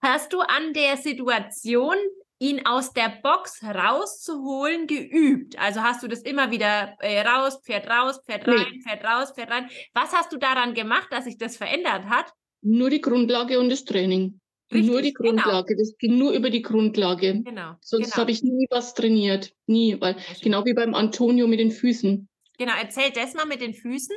Hast 0.00 0.32
du 0.32 0.40
an 0.40 0.72
der 0.72 0.96
Situation 0.96 1.96
ihn 2.38 2.64
aus 2.66 2.92
der 2.92 3.18
Box 3.22 3.62
rauszuholen 3.62 4.86
geübt? 4.86 5.58
Also 5.58 5.82
hast 5.82 6.02
du 6.02 6.08
das 6.08 6.22
immer 6.22 6.50
wieder 6.50 6.96
äh, 7.00 7.20
raus, 7.20 7.60
Pferd 7.64 7.88
raus, 7.88 8.20
Pferd 8.24 8.46
rein, 8.46 8.66
nee. 8.72 8.80
Pferd 8.82 9.04
raus, 9.04 9.32
Pferd 9.34 9.50
rein. 9.50 9.68
Was 9.94 10.12
hast 10.12 10.32
du 10.32 10.38
daran 10.38 10.74
gemacht, 10.74 11.08
dass 11.10 11.24
sich 11.24 11.38
das 11.38 11.56
verändert 11.56 12.04
hat? 12.06 12.32
Nur 12.62 12.90
die 12.90 13.00
Grundlage 13.00 13.58
und 13.58 13.70
das 13.70 13.84
Training. 13.84 14.40
Richtig, 14.72 14.90
nur 14.90 15.02
die 15.02 15.14
genau. 15.14 15.30
Grundlage. 15.30 15.74
Genau. 15.74 15.80
Das 15.80 15.98
ging 15.98 16.18
nur 16.18 16.32
über 16.32 16.50
die 16.50 16.62
Grundlage. 16.62 17.42
Genau. 17.42 17.74
Sonst 17.80 18.10
genau. 18.10 18.16
habe 18.18 18.30
ich 18.30 18.42
nie 18.42 18.66
was 18.70 18.94
trainiert. 18.94 19.52
Nie. 19.66 19.98
Weil, 20.00 20.16
genau 20.42 20.64
wie 20.64 20.74
beim 20.74 20.94
Antonio 20.94 21.46
mit 21.46 21.60
den 21.60 21.70
Füßen. 21.70 22.28
Genau, 22.58 22.72
erzähl 22.78 23.10
das 23.10 23.34
mal 23.34 23.46
mit 23.46 23.60
den 23.60 23.72
Füßen. 23.72 24.14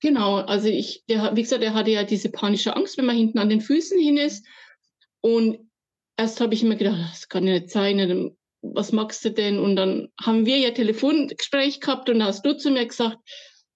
Genau, 0.00 0.38
also 0.38 0.66
ich, 0.66 1.04
der, 1.08 1.36
wie 1.36 1.42
gesagt, 1.42 1.62
der 1.62 1.74
hatte 1.74 1.92
ja 1.92 2.02
diese 2.02 2.30
panische 2.30 2.74
Angst, 2.74 2.98
wenn 2.98 3.06
man 3.06 3.16
hinten 3.16 3.38
an 3.38 3.48
den 3.48 3.60
Füßen 3.60 3.98
hin 4.00 4.16
ist. 4.16 4.44
Und 5.20 5.70
erst 6.16 6.40
habe 6.40 6.54
ich 6.54 6.62
immer 6.62 6.76
gedacht, 6.76 6.98
das 7.10 7.28
kann 7.28 7.46
ja 7.46 7.54
nicht 7.54 7.70
sein, 7.70 8.36
was 8.62 8.92
magst 8.92 9.24
du 9.24 9.30
denn? 9.30 9.58
Und 9.58 9.76
dann 9.76 10.08
haben 10.20 10.46
wir 10.46 10.58
ja 10.58 10.70
Telefongespräch 10.70 11.80
gehabt 11.80 12.08
und 12.08 12.24
hast 12.24 12.44
du 12.46 12.56
zu 12.56 12.70
mir 12.70 12.86
gesagt, 12.86 13.18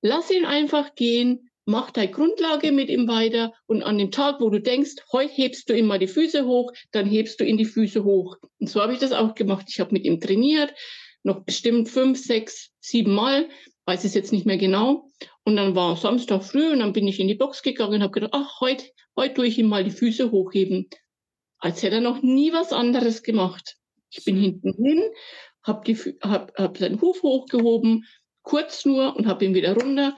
lass 0.01 0.31
ihn 0.31 0.45
einfach 0.45 0.95
gehen, 0.95 1.51
mach 1.65 1.91
deine 1.91 2.13
Grundlage 2.13 2.71
mit 2.71 2.89
ihm 2.89 3.09
weiter 3.09 3.53
und 3.67 3.83
an 3.83 3.99
dem 3.99 4.13
Tag, 4.13 4.41
wo 4.41 4.51
du 4.51 4.61
denkst, 4.61 4.95
heute 5.13 5.33
hebst 5.33 5.69
du 5.69 5.77
ihm 5.77 5.87
mal 5.87 5.99
die 5.99 6.07
Füße 6.07 6.47
hoch, 6.47 6.73
dann 6.93 7.07
hebst 7.07 7.41
du 7.41 7.45
ihn 7.45 7.57
die 7.57 7.65
Füße 7.65 8.05
hoch. 8.05 8.37
Und 8.61 8.71
so 8.71 8.81
habe 8.81 8.93
ich 8.93 9.01
das 9.01 9.13
auch 9.13 9.35
gemacht. 9.35 9.67
Ich 9.69 9.81
habe 9.81 9.93
mit 9.93 10.05
ihm 10.05 10.21
trainiert, 10.21 10.73
noch 11.25 11.45
bestimmt 11.45 11.89
fünf, 11.89 12.19
sechs, 12.19 12.71
sieben 12.81 13.13
Mal 13.13 13.49
weiß 13.87 14.05
es 14.05 14.15
jetzt 14.15 14.33
nicht 14.33 14.47
mehr 14.47 14.59
genau. 14.59 15.09
Und 15.45 15.57
dann 15.57 15.75
war 15.75 15.97
Samstag 15.97 16.45
früh 16.45 16.73
und 16.73 16.81
dann 16.81 16.93
bin 16.93 17.09
ich 17.09 17.21
in 17.21 17.29
die 17.29 17.35
Box 17.35 17.63
gegangen 17.63 17.95
und 17.95 18.03
habe 18.03 18.13
gedacht, 18.13 18.33
ach, 18.35 18.61
heute, 18.61 18.85
heute 19.17 19.35
tue 19.35 19.47
ich 19.47 19.59
ihm 19.59 19.69
mal 19.69 19.85
die 19.85 19.91
Füße 19.91 20.31
hochheben. 20.31 20.89
Als 21.59 21.83
hätte 21.83 21.97
er 21.97 22.01
noch 22.01 22.23
nie 22.23 22.53
was 22.53 22.73
anderes 22.73 23.23
gemacht. 23.23 23.77
Ich 24.11 24.25
bin 24.25 24.37
hinten 24.37 24.73
hin, 24.75 25.03
habe 25.63 25.95
hab, 26.23 26.59
hab 26.59 26.79
seinen 26.79 27.01
Huf 27.01 27.23
hochgehoben, 27.23 28.05
kurz 28.43 28.85
nur 28.85 29.17
und 29.17 29.27
habe 29.27 29.45
ihn 29.45 29.55
wieder 29.55 29.75
runter. 29.75 30.17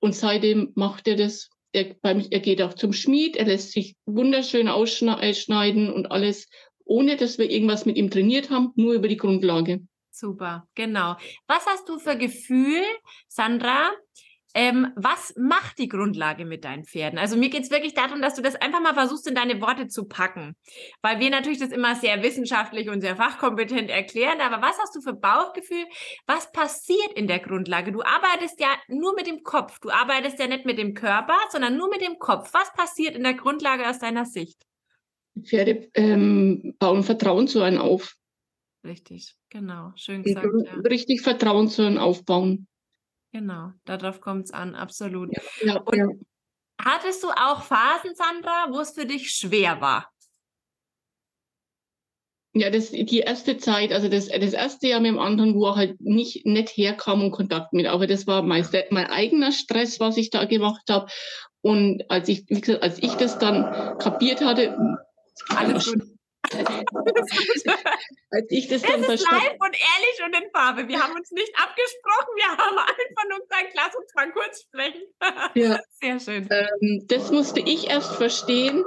Und 0.00 0.14
seitdem 0.14 0.72
macht 0.74 1.08
er 1.08 1.16
das. 1.16 1.50
Er, 1.72 1.94
beim, 2.02 2.26
er 2.30 2.40
geht 2.40 2.60
auch 2.62 2.74
zum 2.74 2.92
Schmied, 2.92 3.36
er 3.36 3.46
lässt 3.46 3.70
sich 3.72 3.94
wunderschön 4.04 4.66
ausschneiden 4.66 5.92
und 5.92 6.10
alles, 6.10 6.48
ohne 6.84 7.16
dass 7.16 7.38
wir 7.38 7.48
irgendwas 7.48 7.86
mit 7.86 7.96
ihm 7.96 8.10
trainiert 8.10 8.50
haben, 8.50 8.72
nur 8.74 8.94
über 8.94 9.06
die 9.06 9.16
Grundlage. 9.16 9.80
Super, 10.10 10.66
genau. 10.74 11.16
Was 11.46 11.66
hast 11.66 11.88
du 11.88 12.00
für 12.00 12.16
Gefühl, 12.16 12.82
Sandra? 13.28 13.90
Ähm, 14.54 14.88
was 14.96 15.34
macht 15.36 15.78
die 15.78 15.88
Grundlage 15.88 16.44
mit 16.44 16.64
deinen 16.64 16.84
Pferden? 16.84 17.18
Also 17.18 17.36
mir 17.36 17.50
geht 17.50 17.62
es 17.62 17.70
wirklich 17.70 17.94
darum, 17.94 18.20
dass 18.20 18.34
du 18.34 18.42
das 18.42 18.56
einfach 18.56 18.80
mal 18.80 18.94
versuchst, 18.94 19.28
in 19.28 19.34
deine 19.34 19.60
Worte 19.60 19.86
zu 19.86 20.06
packen. 20.06 20.56
Weil 21.02 21.20
wir 21.20 21.30
natürlich 21.30 21.60
das 21.60 21.70
immer 21.70 21.94
sehr 21.94 22.22
wissenschaftlich 22.22 22.88
und 22.88 23.00
sehr 23.00 23.16
fachkompetent 23.16 23.90
erklären. 23.90 24.40
Aber 24.40 24.60
was 24.60 24.78
hast 24.78 24.94
du 24.96 25.00
für 25.00 25.14
Bauchgefühl? 25.14 25.84
Was 26.26 26.50
passiert 26.52 27.12
in 27.14 27.28
der 27.28 27.38
Grundlage? 27.38 27.92
Du 27.92 28.02
arbeitest 28.02 28.60
ja 28.60 28.68
nur 28.88 29.14
mit 29.14 29.26
dem 29.26 29.42
Kopf. 29.42 29.78
Du 29.80 29.90
arbeitest 29.90 30.38
ja 30.38 30.46
nicht 30.46 30.64
mit 30.64 30.78
dem 30.78 30.94
Körper, 30.94 31.36
sondern 31.50 31.76
nur 31.76 31.88
mit 31.88 32.00
dem 32.00 32.18
Kopf. 32.18 32.52
Was 32.52 32.72
passiert 32.72 33.14
in 33.14 33.22
der 33.22 33.34
Grundlage 33.34 33.88
aus 33.88 33.98
deiner 34.00 34.24
Sicht? 34.24 34.66
Pferde 35.40 35.88
ähm, 35.94 36.74
bauen 36.78 37.02
Vertrauen 37.02 37.46
zu 37.46 37.62
einem 37.62 37.78
auf. 37.78 38.16
Richtig, 38.84 39.36
genau. 39.50 39.92
Schön 39.94 40.22
gesagt. 40.22 40.46
Ja. 40.64 40.72
Richtig 40.80 41.20
Vertrauen 41.20 41.68
zu 41.68 41.86
aufbauen. 42.00 42.66
Genau, 43.32 43.72
darauf 43.84 44.20
kommt 44.20 44.46
es 44.46 44.50
an, 44.52 44.74
absolut. 44.74 45.30
Ja, 45.32 45.42
ja, 45.62 45.80
Und 45.80 45.96
ja. 45.96 46.06
hattest 46.82 47.22
du 47.22 47.28
auch 47.28 47.62
Phasen, 47.62 48.14
Sandra, 48.14 48.68
wo 48.70 48.80
es 48.80 48.90
für 48.90 49.06
dich 49.06 49.30
schwer 49.30 49.80
war? 49.80 50.10
Ja, 52.52 52.68
das, 52.68 52.90
die 52.90 53.20
erste 53.20 53.58
Zeit, 53.58 53.92
also 53.92 54.08
das, 54.08 54.26
das 54.26 54.52
erste 54.52 54.88
Jahr 54.88 54.98
mit 54.98 55.12
dem 55.12 55.20
anderen, 55.20 55.54
wo 55.54 55.66
er 55.66 55.76
halt 55.76 56.00
nicht, 56.00 56.44
nicht 56.46 56.70
herkam 56.70 57.22
und 57.22 57.30
Kontakt 57.30 57.72
mit, 57.72 57.86
aber 57.86 58.08
das 58.08 58.26
war 58.26 58.42
mein, 58.42 58.66
mein 58.90 59.06
eigener 59.06 59.52
Stress, 59.52 60.00
was 60.00 60.16
ich 60.16 60.30
da 60.30 60.44
gemacht 60.46 60.82
habe. 60.90 61.08
Und 61.60 62.02
als 62.10 62.28
ich, 62.28 62.44
wie 62.48 62.60
gesagt, 62.60 62.82
als 62.82 62.98
ich 63.00 63.12
das 63.14 63.38
dann 63.38 63.98
kapiert 63.98 64.44
hatte, 64.44 64.76
alles 65.54 65.92
gut. 65.92 66.02
Als 68.30 68.46
ich 68.48 68.68
das, 68.68 68.82
dann 68.82 69.02
ist 69.02 69.30
live 69.30 69.56
und 69.58 69.74
ehrlich 69.74 70.24
und 70.24 70.36
in 70.36 70.50
Farbe. 70.52 70.88
Wir 70.88 71.00
haben 71.00 71.14
uns 71.14 71.30
nicht 71.30 71.52
abgesprochen. 71.56 72.34
Wir 72.36 72.48
haben 72.56 72.78
einfach 72.78 73.28
nur 73.28 73.40
gesagt, 73.40 73.72
lass 73.74 73.94
uns 73.94 74.14
mal 74.14 74.32
kurz 74.32 74.62
sprechen. 74.62 75.02
Ja. 75.54 75.80
Sehr 76.00 76.20
schön. 76.20 76.48
Ähm, 76.50 77.06
das 77.06 77.30
musste 77.30 77.60
ich 77.60 77.88
erst 77.88 78.14
verstehen, 78.16 78.84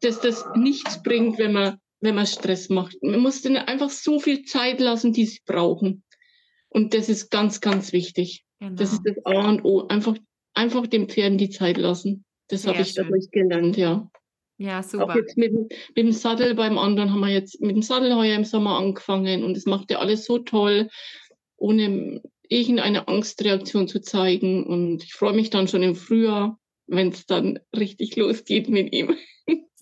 dass 0.00 0.20
das 0.20 0.44
nichts 0.54 1.02
bringt, 1.02 1.38
wenn 1.38 1.52
man, 1.52 1.78
wenn 2.00 2.14
man 2.14 2.26
Stress 2.26 2.68
macht. 2.68 2.96
Man 3.02 3.20
muss 3.20 3.42
denen 3.42 3.56
einfach 3.56 3.90
so 3.90 4.20
viel 4.20 4.44
Zeit 4.44 4.80
lassen, 4.80 5.12
die 5.12 5.26
sie 5.26 5.40
brauchen. 5.44 6.04
Und 6.68 6.94
das 6.94 7.08
ist 7.08 7.30
ganz, 7.30 7.60
ganz 7.60 7.92
wichtig. 7.92 8.44
Genau. 8.60 8.76
Das 8.76 8.92
ist 8.92 9.02
das 9.04 9.16
A 9.24 9.48
und 9.48 9.64
O. 9.64 9.88
Einfach, 9.88 10.14
einfach 10.54 10.86
dem 10.86 11.08
Pferden 11.08 11.38
die 11.38 11.50
Zeit 11.50 11.76
lassen. 11.76 12.24
Das 12.48 12.66
habe 12.66 12.82
ich 12.82 12.94
dadurch 12.94 13.30
gelernt, 13.30 13.76
ja. 13.76 14.08
Ja, 14.60 14.82
super. 14.82 15.04
Auch 15.04 15.14
jetzt 15.14 15.38
mit, 15.38 15.54
mit, 15.54 15.72
dem 15.96 16.12
Sattel 16.12 16.54
beim 16.54 16.76
anderen 16.76 17.10
haben 17.10 17.20
wir 17.20 17.30
jetzt 17.30 17.62
mit 17.62 17.76
dem 17.76 17.80
Sattel 17.80 18.14
heuer 18.14 18.36
im 18.36 18.44
Sommer 18.44 18.76
angefangen 18.76 19.42
und 19.42 19.56
es 19.56 19.64
macht 19.64 19.90
ja 19.90 20.00
alles 20.00 20.26
so 20.26 20.38
toll, 20.38 20.90
ohne 21.56 22.20
irgendeine 22.46 23.08
Angstreaktion 23.08 23.88
zu 23.88 24.02
zeigen. 24.02 24.66
Und 24.66 25.02
ich 25.02 25.14
freue 25.14 25.32
mich 25.32 25.48
dann 25.48 25.66
schon 25.66 25.82
im 25.82 25.96
Frühjahr, 25.96 26.58
wenn 26.86 27.08
es 27.08 27.24
dann 27.24 27.58
richtig 27.74 28.16
losgeht 28.16 28.68
mit 28.68 28.92
ihm. 28.92 29.16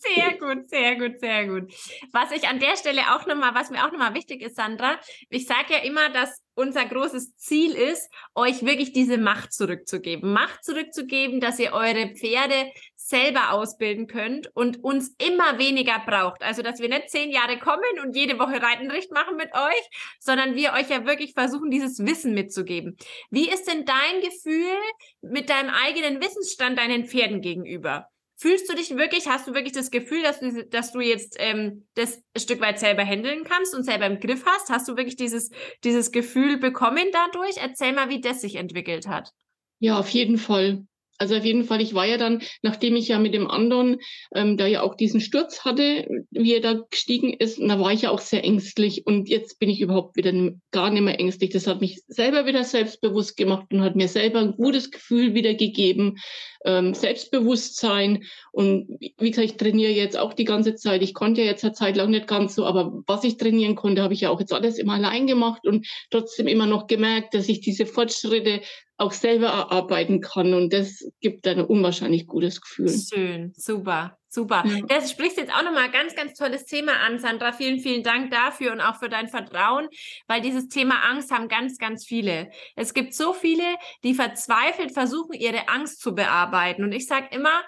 Sehr 0.01 0.39
gut, 0.39 0.71
sehr 0.71 0.95
gut, 0.95 1.19
sehr 1.19 1.49
gut. 1.49 1.75
Was 2.13 2.31
ich 2.31 2.47
an 2.47 2.61
der 2.61 2.77
Stelle 2.77 3.01
auch 3.17 3.27
nochmal, 3.27 3.57
was 3.57 3.71
mir 3.71 3.85
auch 3.85 3.91
nochmal 3.91 4.15
wichtig 4.15 4.43
ist, 4.43 4.55
Sandra, 4.55 5.01
ich 5.29 5.47
sage 5.47 5.73
ja 5.73 5.79
immer, 5.79 6.09
dass 6.11 6.41
unser 6.55 6.85
großes 6.85 7.35
Ziel 7.35 7.73
ist, 7.73 8.09
euch 8.37 8.65
wirklich 8.65 8.93
diese 8.93 9.19
Macht 9.19 9.53
zurückzugeben. 9.53 10.33
Macht 10.33 10.65
zurückzugeben, 10.65 11.41
dass 11.41 11.59
ihr 11.59 11.73
eure 11.73 12.15
Pferde 12.15 12.71
selber 13.09 13.53
ausbilden 13.53 14.07
könnt 14.07 14.55
und 14.55 14.85
uns 14.85 15.15
immer 15.19 15.59
weniger 15.59 15.99
braucht. 16.05 16.43
Also, 16.43 16.61
dass 16.61 16.81
wir 16.81 16.91
nicht 16.91 17.09
zehn 17.09 17.31
Jahre 17.31 17.59
kommen 17.59 17.83
und 18.03 18.15
jede 18.15 18.39
Woche 18.39 18.61
Reitenricht 18.63 19.11
machen 19.13 19.37
mit 19.37 19.55
euch, 19.55 20.17
sondern 20.21 20.55
wir 20.55 20.75
euch 20.75 20.91
ja 20.91 21.07
wirklich 21.07 21.33
versuchen, 21.33 21.71
dieses 21.71 22.05
Wissen 22.05 22.35
mitzugeben. 22.35 22.99
Wie 23.31 23.49
ist 23.49 23.65
denn 23.65 23.87
dein 23.87 24.21
Gefühl 24.21 24.77
mit 25.23 25.49
deinem 25.49 25.71
eigenen 25.71 26.21
Wissensstand 26.21 26.79
deinen 26.79 27.07
Pferden 27.07 27.41
gegenüber? 27.41 28.09
Fühlst 28.37 28.71
du 28.71 28.77
dich 28.77 28.91
wirklich, 28.95 29.27
hast 29.27 29.49
du 29.49 29.55
wirklich 29.55 29.73
das 29.73 29.91
Gefühl, 29.91 30.23
dass 30.23 30.41
du, 30.41 30.67
dass 30.67 30.93
du 30.93 31.01
jetzt 31.01 31.37
ähm, 31.39 31.87
das 31.95 32.23
Stück 32.37 32.61
weit 32.61 32.79
selber 32.79 33.05
handeln 33.05 33.43
kannst 33.43 33.75
und 33.75 33.85
selber 33.85 34.05
im 34.07 34.21
Griff 34.21 34.45
hast? 34.45 34.69
Hast 34.69 34.87
du 34.87 34.97
wirklich 34.97 35.17
dieses, 35.17 35.51
dieses 35.83 36.13
Gefühl 36.13 36.59
bekommen 36.59 37.07
dadurch? 37.13 37.57
Erzähl 37.57 37.95
mal, 37.95 38.11
wie 38.11 38.21
das 38.21 38.43
sich 38.43 38.57
entwickelt 38.57 39.09
hat. 39.09 39.33
Ja, 39.79 39.99
auf 39.99 40.11
jeden 40.11 40.37
Fall. 40.37 40.87
Also 41.19 41.37
auf 41.37 41.45
jeden 41.45 41.65
Fall, 41.65 41.81
ich 41.81 41.95
war 41.95 42.07
ja 42.07 42.17
dann, 42.17 42.43
nachdem 42.63 42.95
ich 42.97 43.09
ja 43.09 43.19
mit 43.19 43.35
dem 43.35 43.51
anderen, 43.51 43.99
ähm, 44.35 44.57
da 44.57 44.67
ja 44.67 44.83
auch 44.83 44.95
diesen 44.95 45.21
Sturz 45.21 45.65
hatte, 45.65 46.07
wie 46.31 46.55
er 46.55 46.61
da 46.61 46.85
gestiegen 46.91 47.33
ist, 47.33 47.59
und 47.59 47.69
da 47.69 47.81
war 47.81 47.93
ich 47.93 48.03
ja 48.03 48.11
auch 48.11 48.21
sehr 48.21 48.45
ängstlich. 48.45 49.05
Und 49.07 49.29
jetzt 49.29 49.59
bin 49.59 49.69
ich 49.69 49.81
überhaupt 49.81 50.17
wieder 50.17 50.33
gar 50.71 50.91
nicht 50.91 51.03
mehr 51.03 51.19
ängstlich. 51.19 51.51
Das 51.51 51.67
hat 51.67 51.81
mich 51.81 52.03
selber 52.07 52.47
wieder 52.47 52.63
selbstbewusst 52.63 53.37
gemacht 53.37 53.67
und 53.73 53.83
hat 53.83 53.97
mir 53.97 54.09
selber 54.09 54.39
ein 54.39 54.53
gutes 54.53 54.91
Gefühl 54.91 55.35
wieder 55.35 55.55
gegeben, 55.55 56.19
ähm, 56.65 56.95
Selbstbewusstsein. 56.95 58.25
Und 58.53 58.99
wie 59.01 59.31
gesagt, 59.31 59.51
ich 59.51 59.57
trainiere 59.57 59.93
jetzt 59.93 60.17
auch 60.17 60.35
die 60.35 60.45
ganze 60.45 60.77
Zeit. 60.77 61.03
Ich 61.03 61.15
konnte 61.15 61.41
ja 61.41 61.49
jetzt 61.49 61.65
eine 61.65 61.73
Zeit 61.73 61.97
lang 61.97 62.11
nicht 62.11 62.27
ganz 62.29 62.55
so, 62.55 62.65
aber 62.65 63.03
was 63.07 63.25
ich 63.25 63.37
trainieren 63.37 63.75
konnte, 63.75 64.03
habe 64.03 64.15
ich 64.15 64.21
ja 64.21 64.31
auch 64.31 64.41
jetzt 64.41 64.53
alles 64.53 64.79
immer 64.79 64.95
allein 64.95 65.27
gemacht 65.27 65.67
und 65.67 65.87
trotzdem 66.11 66.47
immer 66.47 66.67
noch 66.67 66.87
gemerkt, 66.87 67.35
dass 67.35 67.49
ich 67.49 67.61
diese 67.61 67.87
Fortschritte 67.87 68.61
auch 68.99 69.13
selber 69.13 69.47
erarbeiten 69.47 70.21
kann. 70.21 70.53
Und 70.53 70.73
das 70.73 71.09
gibt 71.21 71.47
ein 71.47 71.61
unwahrscheinlich 71.61 72.27
gutes 72.27 72.61
Gefühl. 72.61 72.91
Schön, 72.91 73.53
super, 73.57 74.19
super. 74.29 74.65
Ja. 74.67 74.81
Das 74.89 75.11
spricht 75.11 75.39
jetzt 75.39 75.55
auch 75.55 75.63
nochmal 75.63 75.91
ganz, 75.91 76.17
ganz 76.17 76.35
tolles 76.35 76.65
Thema 76.67 76.95
an, 77.07 77.21
Sandra. 77.21 77.53
Vielen, 77.53 77.79
vielen 77.79 78.03
Dank 78.03 78.33
dafür 78.33 78.73
und 78.73 78.81
auch 78.81 78.97
für 78.97 79.09
dein 79.09 79.29
Vertrauen, 79.29 79.89
weil 80.27 80.41
dieses 80.41 80.69
Thema 80.69 80.97
Angst 81.09 81.31
haben 81.31 81.49
ganz, 81.49 81.79
ganz 81.79 82.05
viele. 82.05 82.51
Es 82.75 82.93
gibt 82.93 83.15
so 83.15 83.33
viele, 83.33 83.65
die 84.03 84.15
verzweifelt 84.15 84.93
versuchen, 84.93 85.33
ihre 85.35 85.69
Angst 85.69 86.01
zu 86.01 86.15
bearbeiten. 86.15 86.83
Und 86.83 86.93
ich 86.93 87.07
sage 87.07 87.29
immer, 87.31 87.63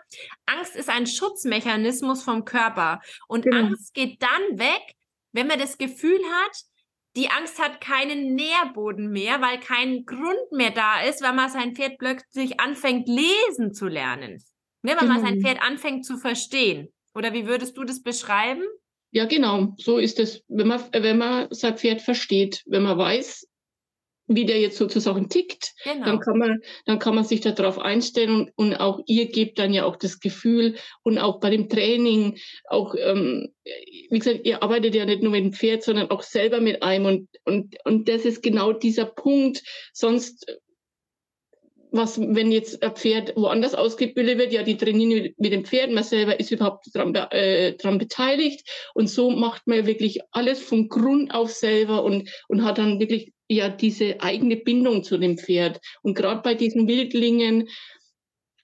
Angst 0.46 0.74
ist 0.74 0.90
ein 0.90 1.06
Schutzmechanismus 1.06 2.24
vom 2.24 2.44
Körper. 2.44 3.00
Und 3.28 3.44
genau. 3.44 3.68
Angst 3.68 3.94
geht 3.94 4.20
dann 4.20 4.58
weg, 4.58 4.96
wenn 5.30 5.46
man 5.46 5.60
das 5.60 5.78
Gefühl 5.78 6.18
hat, 6.18 6.69
die 7.16 7.28
Angst 7.28 7.58
hat 7.58 7.80
keinen 7.80 8.34
Nährboden 8.34 9.10
mehr, 9.10 9.40
weil 9.40 9.58
kein 9.58 10.04
Grund 10.06 10.52
mehr 10.52 10.70
da 10.70 11.02
ist, 11.02 11.22
weil 11.22 11.32
man 11.32 11.50
sein 11.50 11.74
Pferd 11.74 11.98
plötzlich 11.98 12.60
anfängt, 12.60 13.08
lesen 13.08 13.72
zu 13.72 13.88
lernen. 13.88 14.42
Ne, 14.82 14.94
weil 14.98 15.08
man 15.08 15.20
sein 15.20 15.34
genau. 15.34 15.48
Pferd 15.48 15.62
anfängt 15.62 16.06
zu 16.06 16.16
verstehen. 16.16 16.88
Oder 17.14 17.32
wie 17.34 17.46
würdest 17.46 17.76
du 17.76 17.84
das 17.84 18.02
beschreiben? 18.02 18.62
Ja, 19.10 19.26
genau. 19.26 19.74
So 19.76 19.98
ist 19.98 20.18
es, 20.20 20.42
wenn 20.48 20.68
man, 20.68 20.80
wenn 20.92 21.18
man 21.18 21.48
sein 21.50 21.76
Pferd 21.76 22.00
versteht, 22.00 22.62
wenn 22.66 22.84
man 22.84 22.96
weiß, 22.96 23.46
wie 24.32 24.44
der 24.44 24.60
jetzt 24.60 24.78
sozusagen 24.78 25.28
tickt, 25.28 25.74
genau. 25.82 26.04
dann 26.06 26.20
kann 26.20 26.38
man, 26.38 26.60
dann 26.86 27.00
kann 27.00 27.16
man 27.16 27.24
sich 27.24 27.40
darauf 27.40 27.80
einstellen 27.80 28.30
und, 28.36 28.52
und 28.54 28.74
auch 28.74 29.00
ihr 29.06 29.26
gebt 29.26 29.58
dann 29.58 29.74
ja 29.74 29.84
auch 29.84 29.96
das 29.96 30.20
Gefühl 30.20 30.76
und 31.02 31.18
auch 31.18 31.40
bei 31.40 31.50
dem 31.50 31.68
Training, 31.68 32.38
auch, 32.68 32.94
ähm, 32.96 33.48
wie 33.64 34.18
gesagt, 34.18 34.40
ihr 34.44 34.62
arbeitet 34.62 34.94
ja 34.94 35.04
nicht 35.04 35.22
nur 35.22 35.32
mit 35.32 35.44
dem 35.44 35.52
Pferd, 35.52 35.82
sondern 35.82 36.10
auch 36.10 36.22
selber 36.22 36.60
mit 36.60 36.82
einem 36.82 37.06
und, 37.06 37.28
und, 37.44 37.76
und 37.84 38.08
das 38.08 38.24
ist 38.24 38.40
genau 38.40 38.72
dieser 38.72 39.04
Punkt. 39.04 39.62
Sonst 39.92 40.46
was, 41.92 42.20
wenn 42.20 42.52
jetzt 42.52 42.84
ein 42.84 42.94
Pferd 42.94 43.34
woanders 43.34 43.74
ausgebildet 43.74 44.38
wird, 44.38 44.52
ja, 44.52 44.62
die 44.62 44.76
trainieren 44.76 45.34
mit 45.36 45.52
dem 45.52 45.64
Pferd, 45.64 45.90
man 45.90 46.04
selber 46.04 46.38
ist 46.38 46.52
überhaupt 46.52 46.86
dran, 46.94 47.12
äh, 47.16 47.74
dran 47.74 47.98
beteiligt 47.98 48.62
und 48.94 49.08
so 49.08 49.30
macht 49.30 49.66
man 49.66 49.86
wirklich 49.86 50.20
alles 50.30 50.62
von 50.62 50.88
Grund 50.88 51.34
auf 51.34 51.50
selber 51.50 52.04
und, 52.04 52.30
und 52.46 52.64
hat 52.64 52.78
dann 52.78 53.00
wirklich 53.00 53.32
ja 53.50 53.68
diese 53.68 54.20
eigene 54.20 54.56
Bindung 54.56 55.02
zu 55.02 55.18
dem 55.18 55.36
Pferd. 55.36 55.80
Und 56.02 56.14
gerade 56.14 56.42
bei 56.42 56.54
diesen 56.54 56.86
Wildlingen, 56.86 57.68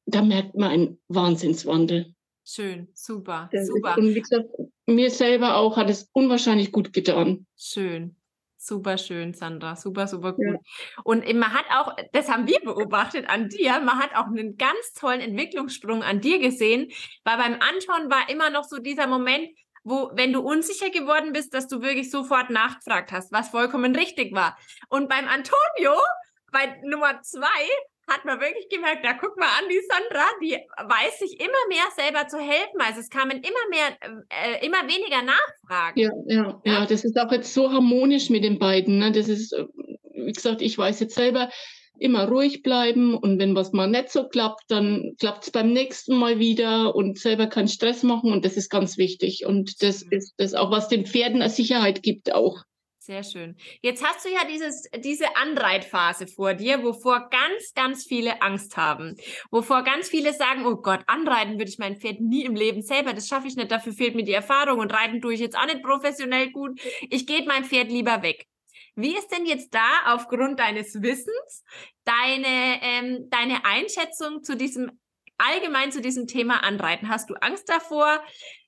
da 0.06 0.22
merkt 0.22 0.54
man 0.54 0.70
einen 0.70 1.00
Wahnsinnswandel. 1.08 2.14
Schön, 2.44 2.88
super, 2.94 3.48
das 3.52 3.66
super. 3.66 3.90
Ist, 3.90 3.98
und 3.98 4.14
wie 4.14 4.20
gesagt, 4.20 4.48
mir 4.86 5.10
selber 5.10 5.56
auch 5.56 5.76
hat 5.76 5.90
es 5.90 6.08
unwahrscheinlich 6.12 6.70
gut 6.70 6.92
getan. 6.92 7.46
Schön. 7.56 8.16
Super 8.58 8.98
schön, 8.98 9.32
Sandra. 9.32 9.76
Super, 9.76 10.08
super 10.08 10.32
gut. 10.32 10.44
Ja. 10.44 10.58
Und 11.04 11.24
man 11.34 11.52
hat 11.52 11.66
auch, 11.70 11.94
das 12.12 12.28
haben 12.28 12.48
wir 12.48 12.58
beobachtet 12.60 13.28
an 13.28 13.48
dir, 13.48 13.80
man 13.80 13.98
hat 13.98 14.14
auch 14.14 14.26
einen 14.26 14.56
ganz 14.56 14.92
tollen 14.94 15.20
Entwicklungssprung 15.20 16.02
an 16.02 16.20
dir 16.20 16.38
gesehen, 16.38 16.90
weil 17.24 17.36
beim 17.36 17.54
Anton 17.54 18.10
war 18.10 18.28
immer 18.28 18.50
noch 18.50 18.64
so 18.64 18.78
dieser 18.78 19.06
Moment, 19.06 19.48
wo, 19.86 20.10
wenn 20.14 20.32
du 20.32 20.40
unsicher 20.40 20.90
geworden 20.90 21.32
bist, 21.32 21.54
dass 21.54 21.68
du 21.68 21.80
wirklich 21.80 22.10
sofort 22.10 22.50
nachgefragt 22.50 23.12
hast, 23.12 23.32
was 23.32 23.50
vollkommen 23.50 23.94
richtig 23.94 24.34
war. 24.34 24.58
Und 24.88 25.08
beim 25.08 25.28
Antonio, 25.28 25.94
bei 26.50 26.76
Nummer 26.82 27.22
zwei, 27.22 27.46
hat 28.08 28.24
man 28.24 28.40
wirklich 28.40 28.68
gemerkt, 28.68 29.04
da 29.04 29.14
guck 29.14 29.36
mal 29.36 29.46
an, 29.46 29.68
die 29.68 29.80
Sandra, 29.88 30.24
die 30.42 30.56
weiß 30.88 31.18
sich 31.18 31.40
immer 31.40 31.68
mehr 31.68 31.84
selber 31.96 32.28
zu 32.28 32.38
helfen. 32.38 32.80
Also 32.80 33.00
es 33.00 33.10
kamen 33.10 33.42
immer 33.42 33.68
mehr, 33.70 33.96
äh, 34.28 34.64
immer 34.64 34.82
weniger 34.82 35.22
Nachfragen. 35.22 36.00
Ja, 36.00 36.10
ja, 36.26 36.60
ja, 36.64 36.86
das 36.86 37.04
ist 37.04 37.18
auch 37.18 37.32
jetzt 37.32 37.52
so 37.52 37.72
harmonisch 37.72 38.30
mit 38.30 38.44
den 38.44 38.58
beiden. 38.58 38.98
Ne? 38.98 39.12
Das 39.12 39.28
ist, 39.28 39.52
äh, 39.52 39.66
wie 40.14 40.32
gesagt, 40.32 40.62
ich 40.62 40.78
weiß 40.78 41.00
jetzt 41.00 41.14
selber, 41.14 41.50
immer 41.98 42.28
ruhig 42.28 42.62
bleiben 42.62 43.14
und 43.14 43.38
wenn 43.38 43.54
was 43.54 43.72
mal 43.72 43.88
nicht 43.88 44.10
so 44.10 44.28
klappt, 44.28 44.64
dann 44.68 45.14
klappt 45.18 45.44
es 45.44 45.50
beim 45.50 45.72
nächsten 45.72 46.16
Mal 46.16 46.38
wieder 46.38 46.94
und 46.94 47.18
selber 47.18 47.46
keinen 47.46 47.68
Stress 47.68 48.02
machen 48.02 48.32
und 48.32 48.44
das 48.44 48.56
ist 48.56 48.70
ganz 48.70 48.98
wichtig 48.98 49.44
und 49.46 49.82
das 49.82 50.02
ist 50.02 50.34
das 50.36 50.54
auch, 50.54 50.70
was 50.70 50.88
den 50.88 51.06
Pferden 51.06 51.42
eine 51.42 51.50
Sicherheit 51.50 52.02
gibt 52.02 52.34
auch. 52.34 52.62
Sehr 53.06 53.22
schön. 53.22 53.54
Jetzt 53.82 54.04
hast 54.04 54.24
du 54.24 54.28
ja 54.28 54.40
dieses, 54.50 54.82
diese 55.04 55.36
Anreitphase 55.36 56.26
vor 56.26 56.54
dir, 56.54 56.82
wovor 56.82 57.28
ganz, 57.30 57.72
ganz 57.72 58.04
viele 58.04 58.42
Angst 58.42 58.76
haben. 58.76 59.14
Wovor 59.52 59.84
ganz 59.84 60.08
viele 60.08 60.32
sagen, 60.32 60.66
oh 60.66 60.74
Gott, 60.74 61.04
anreiten 61.06 61.52
würde 61.52 61.70
ich 61.70 61.78
mein 61.78 62.00
Pferd 62.00 62.20
nie 62.20 62.44
im 62.44 62.56
Leben 62.56 62.82
selber. 62.82 63.12
Das 63.12 63.28
schaffe 63.28 63.46
ich 63.46 63.54
nicht, 63.54 63.70
dafür 63.70 63.92
fehlt 63.92 64.16
mir 64.16 64.24
die 64.24 64.32
Erfahrung 64.32 64.80
und 64.80 64.92
reiten 64.92 65.20
tue 65.20 65.34
ich 65.34 65.40
jetzt 65.40 65.56
auch 65.56 65.66
nicht 65.66 65.84
professionell 65.84 66.50
gut. 66.50 66.80
Ich 67.08 67.28
gehe 67.28 67.44
mein 67.46 67.64
Pferd 67.64 67.92
lieber 67.92 68.24
weg. 68.24 68.44
Wie 68.96 69.16
ist 69.16 69.28
denn 69.28 69.46
jetzt 69.46 69.74
da 69.74 70.14
aufgrund 70.14 70.58
deines 70.58 71.02
Wissens 71.02 71.64
deine, 72.04 72.80
ähm, 72.82 73.28
deine 73.30 73.64
Einschätzung 73.64 74.42
zu 74.42 74.56
diesem, 74.56 74.98
allgemein 75.38 75.92
zu 75.92 76.00
diesem 76.00 76.26
Thema 76.26 76.64
Anreiten? 76.64 77.08
Hast 77.08 77.30
du 77.30 77.34
Angst 77.34 77.68
davor? 77.68 78.20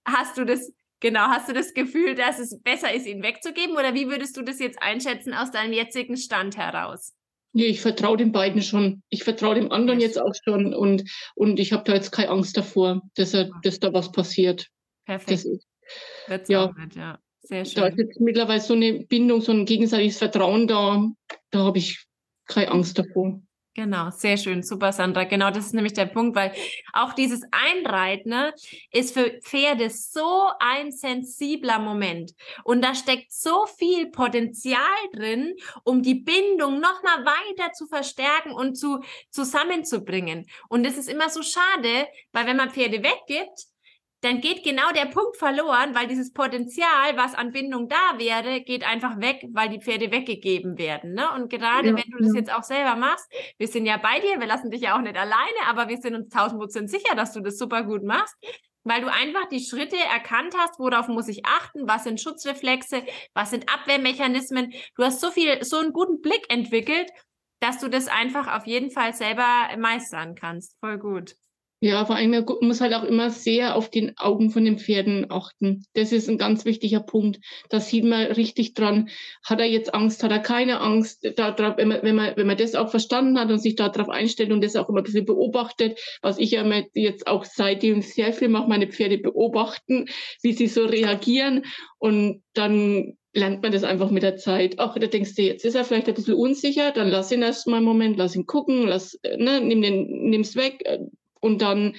Hast 0.04 0.38
du 0.38 0.44
das 0.44 0.72
Genau, 1.00 1.28
hast 1.28 1.48
du 1.48 1.52
das 1.52 1.74
Gefühl, 1.74 2.16
dass 2.16 2.40
es 2.40 2.60
besser 2.60 2.92
ist, 2.92 3.06
ihn 3.06 3.22
wegzugeben 3.22 3.76
oder 3.76 3.94
wie 3.94 4.08
würdest 4.08 4.36
du 4.36 4.42
das 4.42 4.58
jetzt 4.58 4.82
einschätzen 4.82 5.32
aus 5.32 5.52
deinem 5.52 5.72
jetzigen 5.72 6.16
Stand 6.16 6.56
heraus? 6.56 7.14
Nee, 7.52 7.66
ich 7.66 7.80
vertraue 7.80 8.16
den 8.16 8.32
beiden 8.32 8.62
schon. 8.62 9.02
Ich 9.08 9.24
vertraue 9.24 9.54
dem 9.54 9.70
anderen 9.70 10.00
jetzt 10.00 10.20
auch 10.20 10.34
schon 10.44 10.74
und, 10.74 11.04
und 11.34 11.60
ich 11.60 11.72
habe 11.72 11.84
da 11.84 11.94
jetzt 11.94 12.10
keine 12.10 12.30
Angst 12.30 12.56
davor, 12.56 13.02
dass, 13.14 13.32
er, 13.32 13.50
dass 13.62 13.78
da 13.78 13.92
was 13.92 14.10
passiert. 14.12 14.68
Perfekt. 15.06 15.30
Das 15.30 15.44
ist, 15.44 15.66
ja, 16.48 16.72
ja, 16.94 17.18
sehr 17.48 17.64
schön. 17.64 17.82
Da 17.82 17.88
ist 17.88 17.98
jetzt 17.98 18.20
mittlerweile 18.20 18.60
so 18.60 18.74
eine 18.74 19.04
Bindung, 19.04 19.40
so 19.40 19.52
ein 19.52 19.64
gegenseitiges 19.64 20.18
Vertrauen 20.18 20.66
da. 20.68 21.08
Da 21.50 21.58
habe 21.60 21.78
ich 21.78 22.06
keine 22.46 22.70
Angst 22.70 22.98
davor. 22.98 23.40
Genau, 23.74 24.10
sehr 24.10 24.36
schön, 24.36 24.64
super 24.64 24.92
Sandra. 24.92 25.22
Genau, 25.22 25.50
das 25.50 25.66
ist 25.66 25.74
nämlich 25.74 25.92
der 25.92 26.06
Punkt, 26.06 26.34
weil 26.34 26.52
auch 26.92 27.12
dieses 27.12 27.42
Einreiten 27.52 28.30
ne, 28.30 28.52
ist 28.90 29.14
für 29.14 29.38
Pferde 29.40 29.88
so 29.88 30.48
ein 30.58 30.90
sensibler 30.90 31.78
Moment 31.78 32.32
und 32.64 32.82
da 32.82 32.96
steckt 32.96 33.30
so 33.30 33.66
viel 33.66 34.10
Potenzial 34.10 34.80
drin, 35.12 35.54
um 35.84 36.02
die 36.02 36.16
Bindung 36.16 36.80
noch 36.80 37.04
mal 37.04 37.24
weiter 37.24 37.72
zu 37.72 37.86
verstärken 37.86 38.50
und 38.50 38.74
zu 38.74 38.98
zusammenzubringen. 39.30 40.46
Und 40.68 40.84
es 40.84 40.98
ist 40.98 41.08
immer 41.08 41.30
so 41.30 41.42
schade, 41.42 42.08
weil 42.32 42.46
wenn 42.46 42.56
man 42.56 42.70
Pferde 42.70 43.00
weggibt, 43.00 43.68
dann 44.20 44.40
geht 44.40 44.64
genau 44.64 44.90
der 44.92 45.06
Punkt 45.06 45.36
verloren, 45.36 45.94
weil 45.94 46.08
dieses 46.08 46.32
Potenzial, 46.32 47.16
was 47.16 47.34
an 47.34 47.52
Bindung 47.52 47.88
da 47.88 48.18
wäre, 48.18 48.60
geht 48.62 48.84
einfach 48.84 49.20
weg, 49.20 49.44
weil 49.52 49.68
die 49.68 49.80
Pferde 49.80 50.10
weggegeben 50.10 50.76
werden. 50.76 51.14
Ne? 51.14 51.30
Und 51.36 51.50
gerade 51.50 51.90
ja, 51.90 51.96
wenn 51.96 52.10
du 52.10 52.18
das 52.18 52.34
jetzt 52.34 52.52
auch 52.52 52.64
selber 52.64 52.96
machst, 52.96 53.30
wir 53.58 53.68
sind 53.68 53.86
ja 53.86 53.96
bei 53.96 54.18
dir, 54.18 54.40
wir 54.40 54.46
lassen 54.46 54.70
dich 54.70 54.80
ja 54.80 54.96
auch 54.96 55.00
nicht 55.00 55.16
alleine, 55.16 55.66
aber 55.68 55.88
wir 55.88 55.98
sind 55.98 56.16
uns 56.16 56.28
tausend 56.30 56.60
Prozent 56.60 56.90
sicher, 56.90 57.14
dass 57.14 57.32
du 57.32 57.40
das 57.40 57.58
super 57.58 57.84
gut 57.84 58.02
machst, 58.02 58.34
weil 58.82 59.02
du 59.02 59.12
einfach 59.12 59.48
die 59.50 59.60
Schritte 59.60 59.96
erkannt 59.96 60.54
hast, 60.58 60.80
worauf 60.80 61.06
muss 61.06 61.28
ich 61.28 61.44
achten, 61.46 61.86
was 61.86 62.04
sind 62.04 62.20
Schutzreflexe, 62.20 63.04
was 63.34 63.50
sind 63.50 63.72
Abwehrmechanismen. 63.72 64.72
Du 64.96 65.04
hast 65.04 65.20
so 65.20 65.30
viel, 65.30 65.62
so 65.62 65.76
einen 65.76 65.92
guten 65.92 66.20
Blick 66.20 66.44
entwickelt, 66.48 67.08
dass 67.60 67.78
du 67.78 67.88
das 67.88 68.08
einfach 68.08 68.56
auf 68.56 68.66
jeden 68.66 68.90
Fall 68.90 69.14
selber 69.14 69.68
meistern 69.78 70.34
kannst. 70.34 70.76
Voll 70.80 70.98
gut. 70.98 71.34
Ja, 71.80 72.04
vor 72.04 72.16
allem, 72.16 72.30
man 72.30 72.44
muss 72.60 72.80
halt 72.80 72.92
auch 72.92 73.04
immer 73.04 73.30
sehr 73.30 73.76
auf 73.76 73.88
den 73.88 74.18
Augen 74.18 74.50
von 74.50 74.64
den 74.64 74.80
Pferden 74.80 75.30
achten. 75.30 75.84
Das 75.94 76.10
ist 76.10 76.28
ein 76.28 76.36
ganz 76.36 76.64
wichtiger 76.64 76.98
Punkt. 76.98 77.38
Da 77.68 77.78
sieht 77.78 78.02
man 78.02 78.26
richtig 78.32 78.74
dran, 78.74 79.10
hat 79.44 79.60
er 79.60 79.66
jetzt 79.66 79.94
Angst, 79.94 80.24
hat 80.24 80.32
er 80.32 80.40
keine 80.40 80.80
Angst. 80.80 81.24
Da, 81.36 81.54
wenn, 81.76 81.86
man, 81.86 82.02
wenn, 82.02 82.16
man, 82.16 82.36
wenn 82.36 82.48
man 82.48 82.56
das 82.56 82.74
auch 82.74 82.90
verstanden 82.90 83.38
hat 83.38 83.52
und 83.52 83.60
sich 83.60 83.76
darauf 83.76 84.08
einstellt 84.08 84.50
und 84.50 84.64
das 84.64 84.74
auch 84.74 84.88
immer 84.88 84.98
ein 84.98 85.04
bisschen 85.04 85.24
beobachtet, 85.24 86.00
was 86.20 86.38
ich 86.38 86.50
ja 86.50 86.64
jetzt 86.94 87.28
auch 87.28 87.44
seitdem 87.44 88.02
sehr 88.02 88.32
viel 88.32 88.48
mache, 88.48 88.68
meine 88.68 88.88
Pferde 88.88 89.18
beobachten, 89.18 90.06
wie 90.42 90.54
sie 90.54 90.66
so 90.66 90.84
reagieren. 90.84 91.64
Und 91.98 92.42
dann 92.54 93.16
lernt 93.34 93.62
man 93.62 93.70
das 93.70 93.84
einfach 93.84 94.10
mit 94.10 94.24
der 94.24 94.36
Zeit. 94.36 94.74
Ach, 94.78 94.98
da 94.98 95.06
denkst 95.06 95.36
du, 95.36 95.42
jetzt 95.42 95.64
ist 95.64 95.76
er 95.76 95.84
vielleicht 95.84 96.08
ein 96.08 96.14
bisschen 96.14 96.34
unsicher, 96.34 96.90
dann 96.90 97.08
lass 97.08 97.30
ihn 97.30 97.42
erst 97.42 97.68
mal 97.68 97.76
einen 97.76 97.86
Moment, 97.86 98.16
lass 98.16 98.34
ihn 98.34 98.46
gucken, 98.46 98.88
lass, 98.88 99.16
ne, 99.36 99.60
nimm 99.60 99.80
den, 99.80 100.30
nimm's 100.30 100.56
weg, 100.56 100.82
und 101.40 101.62
dann 101.62 101.96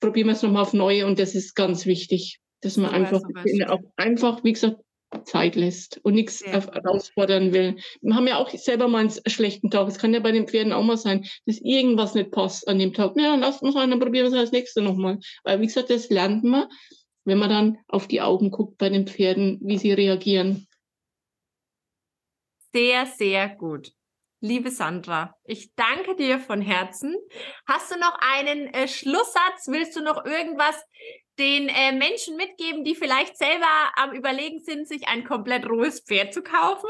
probieren 0.00 0.28
wir 0.28 0.34
es 0.34 0.42
nochmal 0.42 0.62
auf 0.62 0.72
neue 0.72 1.06
und 1.06 1.18
das 1.18 1.34
ist 1.34 1.54
ganz 1.54 1.86
wichtig, 1.86 2.40
dass 2.60 2.76
man 2.76 2.90
einfach, 2.90 3.20
auch 3.68 3.80
einfach, 3.96 4.44
wie 4.44 4.52
gesagt, 4.52 4.78
Zeit 5.24 5.56
lässt 5.56 6.00
und 6.04 6.14
nichts 6.14 6.40
ja. 6.40 6.52
herausfordern 6.52 7.52
will. 7.52 7.76
Wir 8.00 8.14
haben 8.14 8.26
ja 8.26 8.38
auch 8.38 8.50
selber 8.50 8.88
mal 8.88 9.00
einen 9.00 9.12
schlechten 9.26 9.70
Tag. 9.70 9.88
Es 9.88 9.98
kann 9.98 10.14
ja 10.14 10.20
bei 10.20 10.32
den 10.32 10.48
Pferden 10.48 10.72
auch 10.72 10.82
mal 10.82 10.96
sein, 10.96 11.26
dass 11.46 11.60
irgendwas 11.60 12.14
nicht 12.14 12.30
passt 12.30 12.66
an 12.66 12.78
dem 12.78 12.94
Tag. 12.94 13.12
Ja, 13.16 13.32
dann 13.32 13.40
lasst 13.40 13.62
uns 13.62 13.74
sein, 13.74 13.90
dann 13.90 14.00
probieren 14.00 14.24
wir 14.24 14.32
es 14.32 14.38
als 14.38 14.52
nächstes 14.52 14.82
nochmal. 14.82 15.18
Weil, 15.44 15.60
wie 15.60 15.66
gesagt, 15.66 15.90
das 15.90 16.08
lernt 16.08 16.44
man, 16.44 16.68
wenn 17.24 17.38
man 17.38 17.50
dann 17.50 17.78
auf 17.88 18.08
die 18.08 18.20
Augen 18.20 18.50
guckt 18.50 18.78
bei 18.78 18.88
den 18.88 19.06
Pferden, 19.06 19.60
wie 19.62 19.78
sie 19.78 19.92
reagieren. 19.92 20.66
Sehr, 22.72 23.06
sehr 23.06 23.48
gut. 23.50 23.92
Liebe 24.44 24.72
Sandra, 24.72 25.36
ich 25.44 25.72
danke 25.76 26.16
dir 26.16 26.40
von 26.40 26.60
Herzen. 26.60 27.14
Hast 27.64 27.92
du 27.92 27.98
noch 28.00 28.18
einen 28.18 28.74
äh, 28.74 28.88
Schlusssatz? 28.88 29.68
Willst 29.68 29.94
du 29.94 30.02
noch 30.02 30.24
irgendwas 30.24 30.74
den 31.38 31.68
äh, 31.68 31.92
Menschen 31.92 32.36
mitgeben, 32.36 32.82
die 32.82 32.96
vielleicht 32.96 33.38
selber 33.38 33.68
am 33.94 34.10
Überlegen 34.10 34.58
sind, 34.58 34.88
sich 34.88 35.06
ein 35.06 35.22
komplett 35.22 35.70
rohes 35.70 36.00
Pferd 36.00 36.34
zu 36.34 36.42
kaufen? 36.42 36.88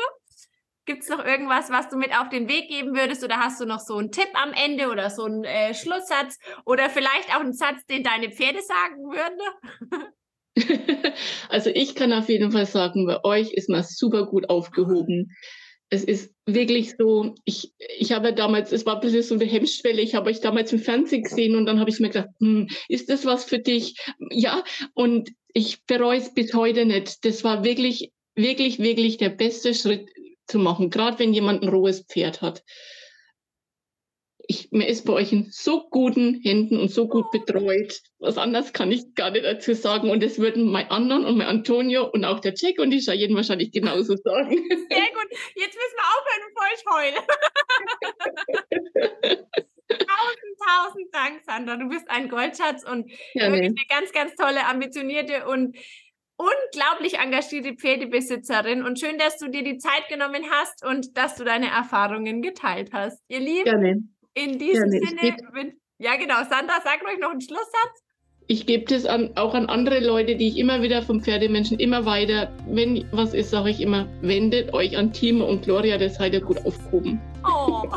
Gibt 0.86 1.02
es 1.02 1.10
noch 1.10 1.22
irgendwas, 1.22 1.68
was 1.68 1.90
du 1.90 1.98
mit 1.98 2.18
auf 2.18 2.30
den 2.30 2.48
Weg 2.48 2.70
geben 2.70 2.96
würdest? 2.96 3.22
Oder 3.22 3.36
hast 3.36 3.60
du 3.60 3.66
noch 3.66 3.80
so 3.80 3.98
einen 3.98 4.12
Tipp 4.12 4.30
am 4.32 4.54
Ende 4.54 4.88
oder 4.88 5.10
so 5.10 5.24
einen 5.24 5.44
äh, 5.44 5.74
Schlusssatz? 5.74 6.38
Oder 6.64 6.88
vielleicht 6.88 7.36
auch 7.36 7.40
einen 7.40 7.52
Satz, 7.52 7.84
den 7.84 8.02
deine 8.02 8.30
Pferde 8.30 8.62
sagen 8.62 8.96
würden? 9.10 10.12
also 11.50 11.68
ich 11.68 11.94
kann 11.94 12.14
auf 12.14 12.30
jeden 12.30 12.50
Fall 12.50 12.66
sagen, 12.66 13.06
bei 13.06 13.22
euch 13.24 13.52
ist 13.52 13.68
man 13.68 13.82
super 13.82 14.24
gut 14.24 14.48
aufgehoben 14.48 15.36
es 15.92 16.04
ist 16.04 16.34
wirklich 16.46 16.94
so, 16.96 17.34
ich, 17.44 17.74
ich 17.98 18.12
habe 18.12 18.32
damals, 18.32 18.72
es 18.72 18.86
war 18.86 18.94
ein 18.94 19.00
bisschen 19.02 19.22
so 19.22 19.34
eine 19.34 19.44
Hemmschwelle, 19.44 20.00
ich 20.00 20.14
habe 20.14 20.30
euch 20.30 20.40
damals 20.40 20.72
im 20.72 20.78
Fernsehen 20.78 21.22
gesehen 21.22 21.54
und 21.54 21.66
dann 21.66 21.80
habe 21.80 21.90
ich 21.90 22.00
mir 22.00 22.08
gedacht, 22.08 22.30
hm, 22.40 22.66
ist 22.88 23.10
das 23.10 23.26
was 23.26 23.44
für 23.44 23.58
dich? 23.58 23.94
Ja, 24.30 24.64
und 24.94 25.30
ich 25.52 25.84
bereue 25.84 26.18
es 26.18 26.32
bis 26.32 26.54
heute 26.54 26.86
nicht. 26.86 27.26
Das 27.26 27.44
war 27.44 27.62
wirklich, 27.62 28.10
wirklich, 28.34 28.78
wirklich 28.78 29.18
der 29.18 29.28
beste 29.28 29.74
Schritt 29.74 30.08
zu 30.46 30.58
machen, 30.58 30.88
gerade 30.88 31.18
wenn 31.18 31.34
jemand 31.34 31.62
ein 31.62 31.68
rohes 31.68 32.06
Pferd 32.06 32.40
hat 32.40 32.62
ich, 34.46 34.70
mir 34.72 34.88
ist 34.88 35.04
bei 35.06 35.12
euch 35.12 35.32
in 35.32 35.48
so 35.50 35.88
guten 35.90 36.40
Händen 36.42 36.78
und 36.78 36.90
so 36.90 37.08
gut 37.08 37.30
betreut. 37.30 38.00
Was 38.18 38.38
anderes 38.38 38.72
kann 38.72 38.90
ich 38.92 39.14
gar 39.14 39.30
nicht 39.30 39.44
dazu 39.44 39.74
sagen. 39.74 40.10
Und 40.10 40.22
das 40.22 40.38
würden 40.38 40.70
mein 40.70 40.90
anderen 40.90 41.24
und 41.24 41.36
mein 41.38 41.46
Antonio 41.46 42.08
und 42.08 42.24
auch 42.24 42.40
der 42.40 42.54
Jack 42.56 42.78
und 42.78 42.90
die 42.90 43.00
Cheyenne 43.00 43.34
wahrscheinlich 43.34 43.72
genauso 43.72 44.16
sagen. 44.16 44.56
Sehr 44.56 45.10
gut. 45.12 45.28
Jetzt 45.54 45.76
müssen 45.76 45.96
wir 45.96 46.08
aufhören, 46.14 46.42
bevor 46.48 46.66
ich 46.74 46.84
heule. 46.92 47.16
tausend, 49.88 50.58
tausend 50.66 51.14
Dank, 51.14 51.42
Sandra. 51.44 51.76
Du 51.76 51.88
bist 51.88 52.08
ein 52.10 52.28
Goldschatz 52.28 52.84
und 52.84 53.10
ja, 53.34 53.50
wirklich 53.50 53.72
nee. 53.72 53.76
eine 53.78 53.86
ganz, 53.88 54.12
ganz 54.12 54.34
tolle, 54.36 54.66
ambitionierte 54.66 55.46
und 55.46 55.76
unglaublich 56.36 57.18
engagierte 57.18 57.74
Pferdebesitzerin 57.74 58.82
und 58.82 58.98
schön, 58.98 59.18
dass 59.18 59.38
du 59.38 59.48
dir 59.48 59.62
die 59.62 59.78
Zeit 59.78 60.08
genommen 60.08 60.44
hast 60.50 60.84
und 60.84 61.16
dass 61.16 61.36
du 61.36 61.44
deine 61.44 61.68
Erfahrungen 61.68 62.42
geteilt 62.42 62.90
hast. 62.92 63.22
Ihr 63.28 63.40
Lieben, 63.40 63.64
Gerne. 63.64 64.02
In 64.34 64.58
diesem 64.58 64.92
ja, 64.92 65.00
Sinne, 65.00 65.72
ja 65.98 66.16
genau, 66.16 66.36
Sandra, 66.36 66.80
sag 66.82 67.02
ruhig 67.06 67.18
noch 67.20 67.30
einen 67.30 67.40
Schlusssatz. 67.40 68.02
Ich 68.48 68.66
gebe 68.66 68.84
das 68.86 69.06
an, 69.06 69.30
auch 69.36 69.54
an 69.54 69.66
andere 69.66 70.00
Leute, 70.00 70.36
die 70.36 70.48
ich 70.48 70.58
immer 70.58 70.82
wieder 70.82 71.02
vom 71.02 71.20
Pferdemenschen 71.20 71.78
immer 71.78 72.04
weiter, 72.06 72.50
wenn 72.66 73.04
was 73.12 73.34
ist, 73.34 73.50
sage 73.50 73.70
ich 73.70 73.80
immer, 73.80 74.08
wendet 74.20 74.72
euch 74.74 74.96
an 74.96 75.12
Timo 75.12 75.44
und 75.44 75.62
Gloria, 75.62 75.98
das 75.98 76.16
seid 76.16 76.32
ihr 76.32 76.40
gut 76.40 76.58
aufgehoben. 76.64 77.20
Oh. 77.46 77.82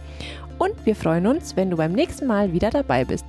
Und 0.57 0.85
wir 0.85 0.95
freuen 0.95 1.27
uns, 1.27 1.55
wenn 1.55 1.69
du 1.69 1.77
beim 1.77 1.93
nächsten 1.93 2.27
Mal 2.27 2.51
wieder 2.51 2.69
dabei 2.69 3.05
bist. 3.05 3.25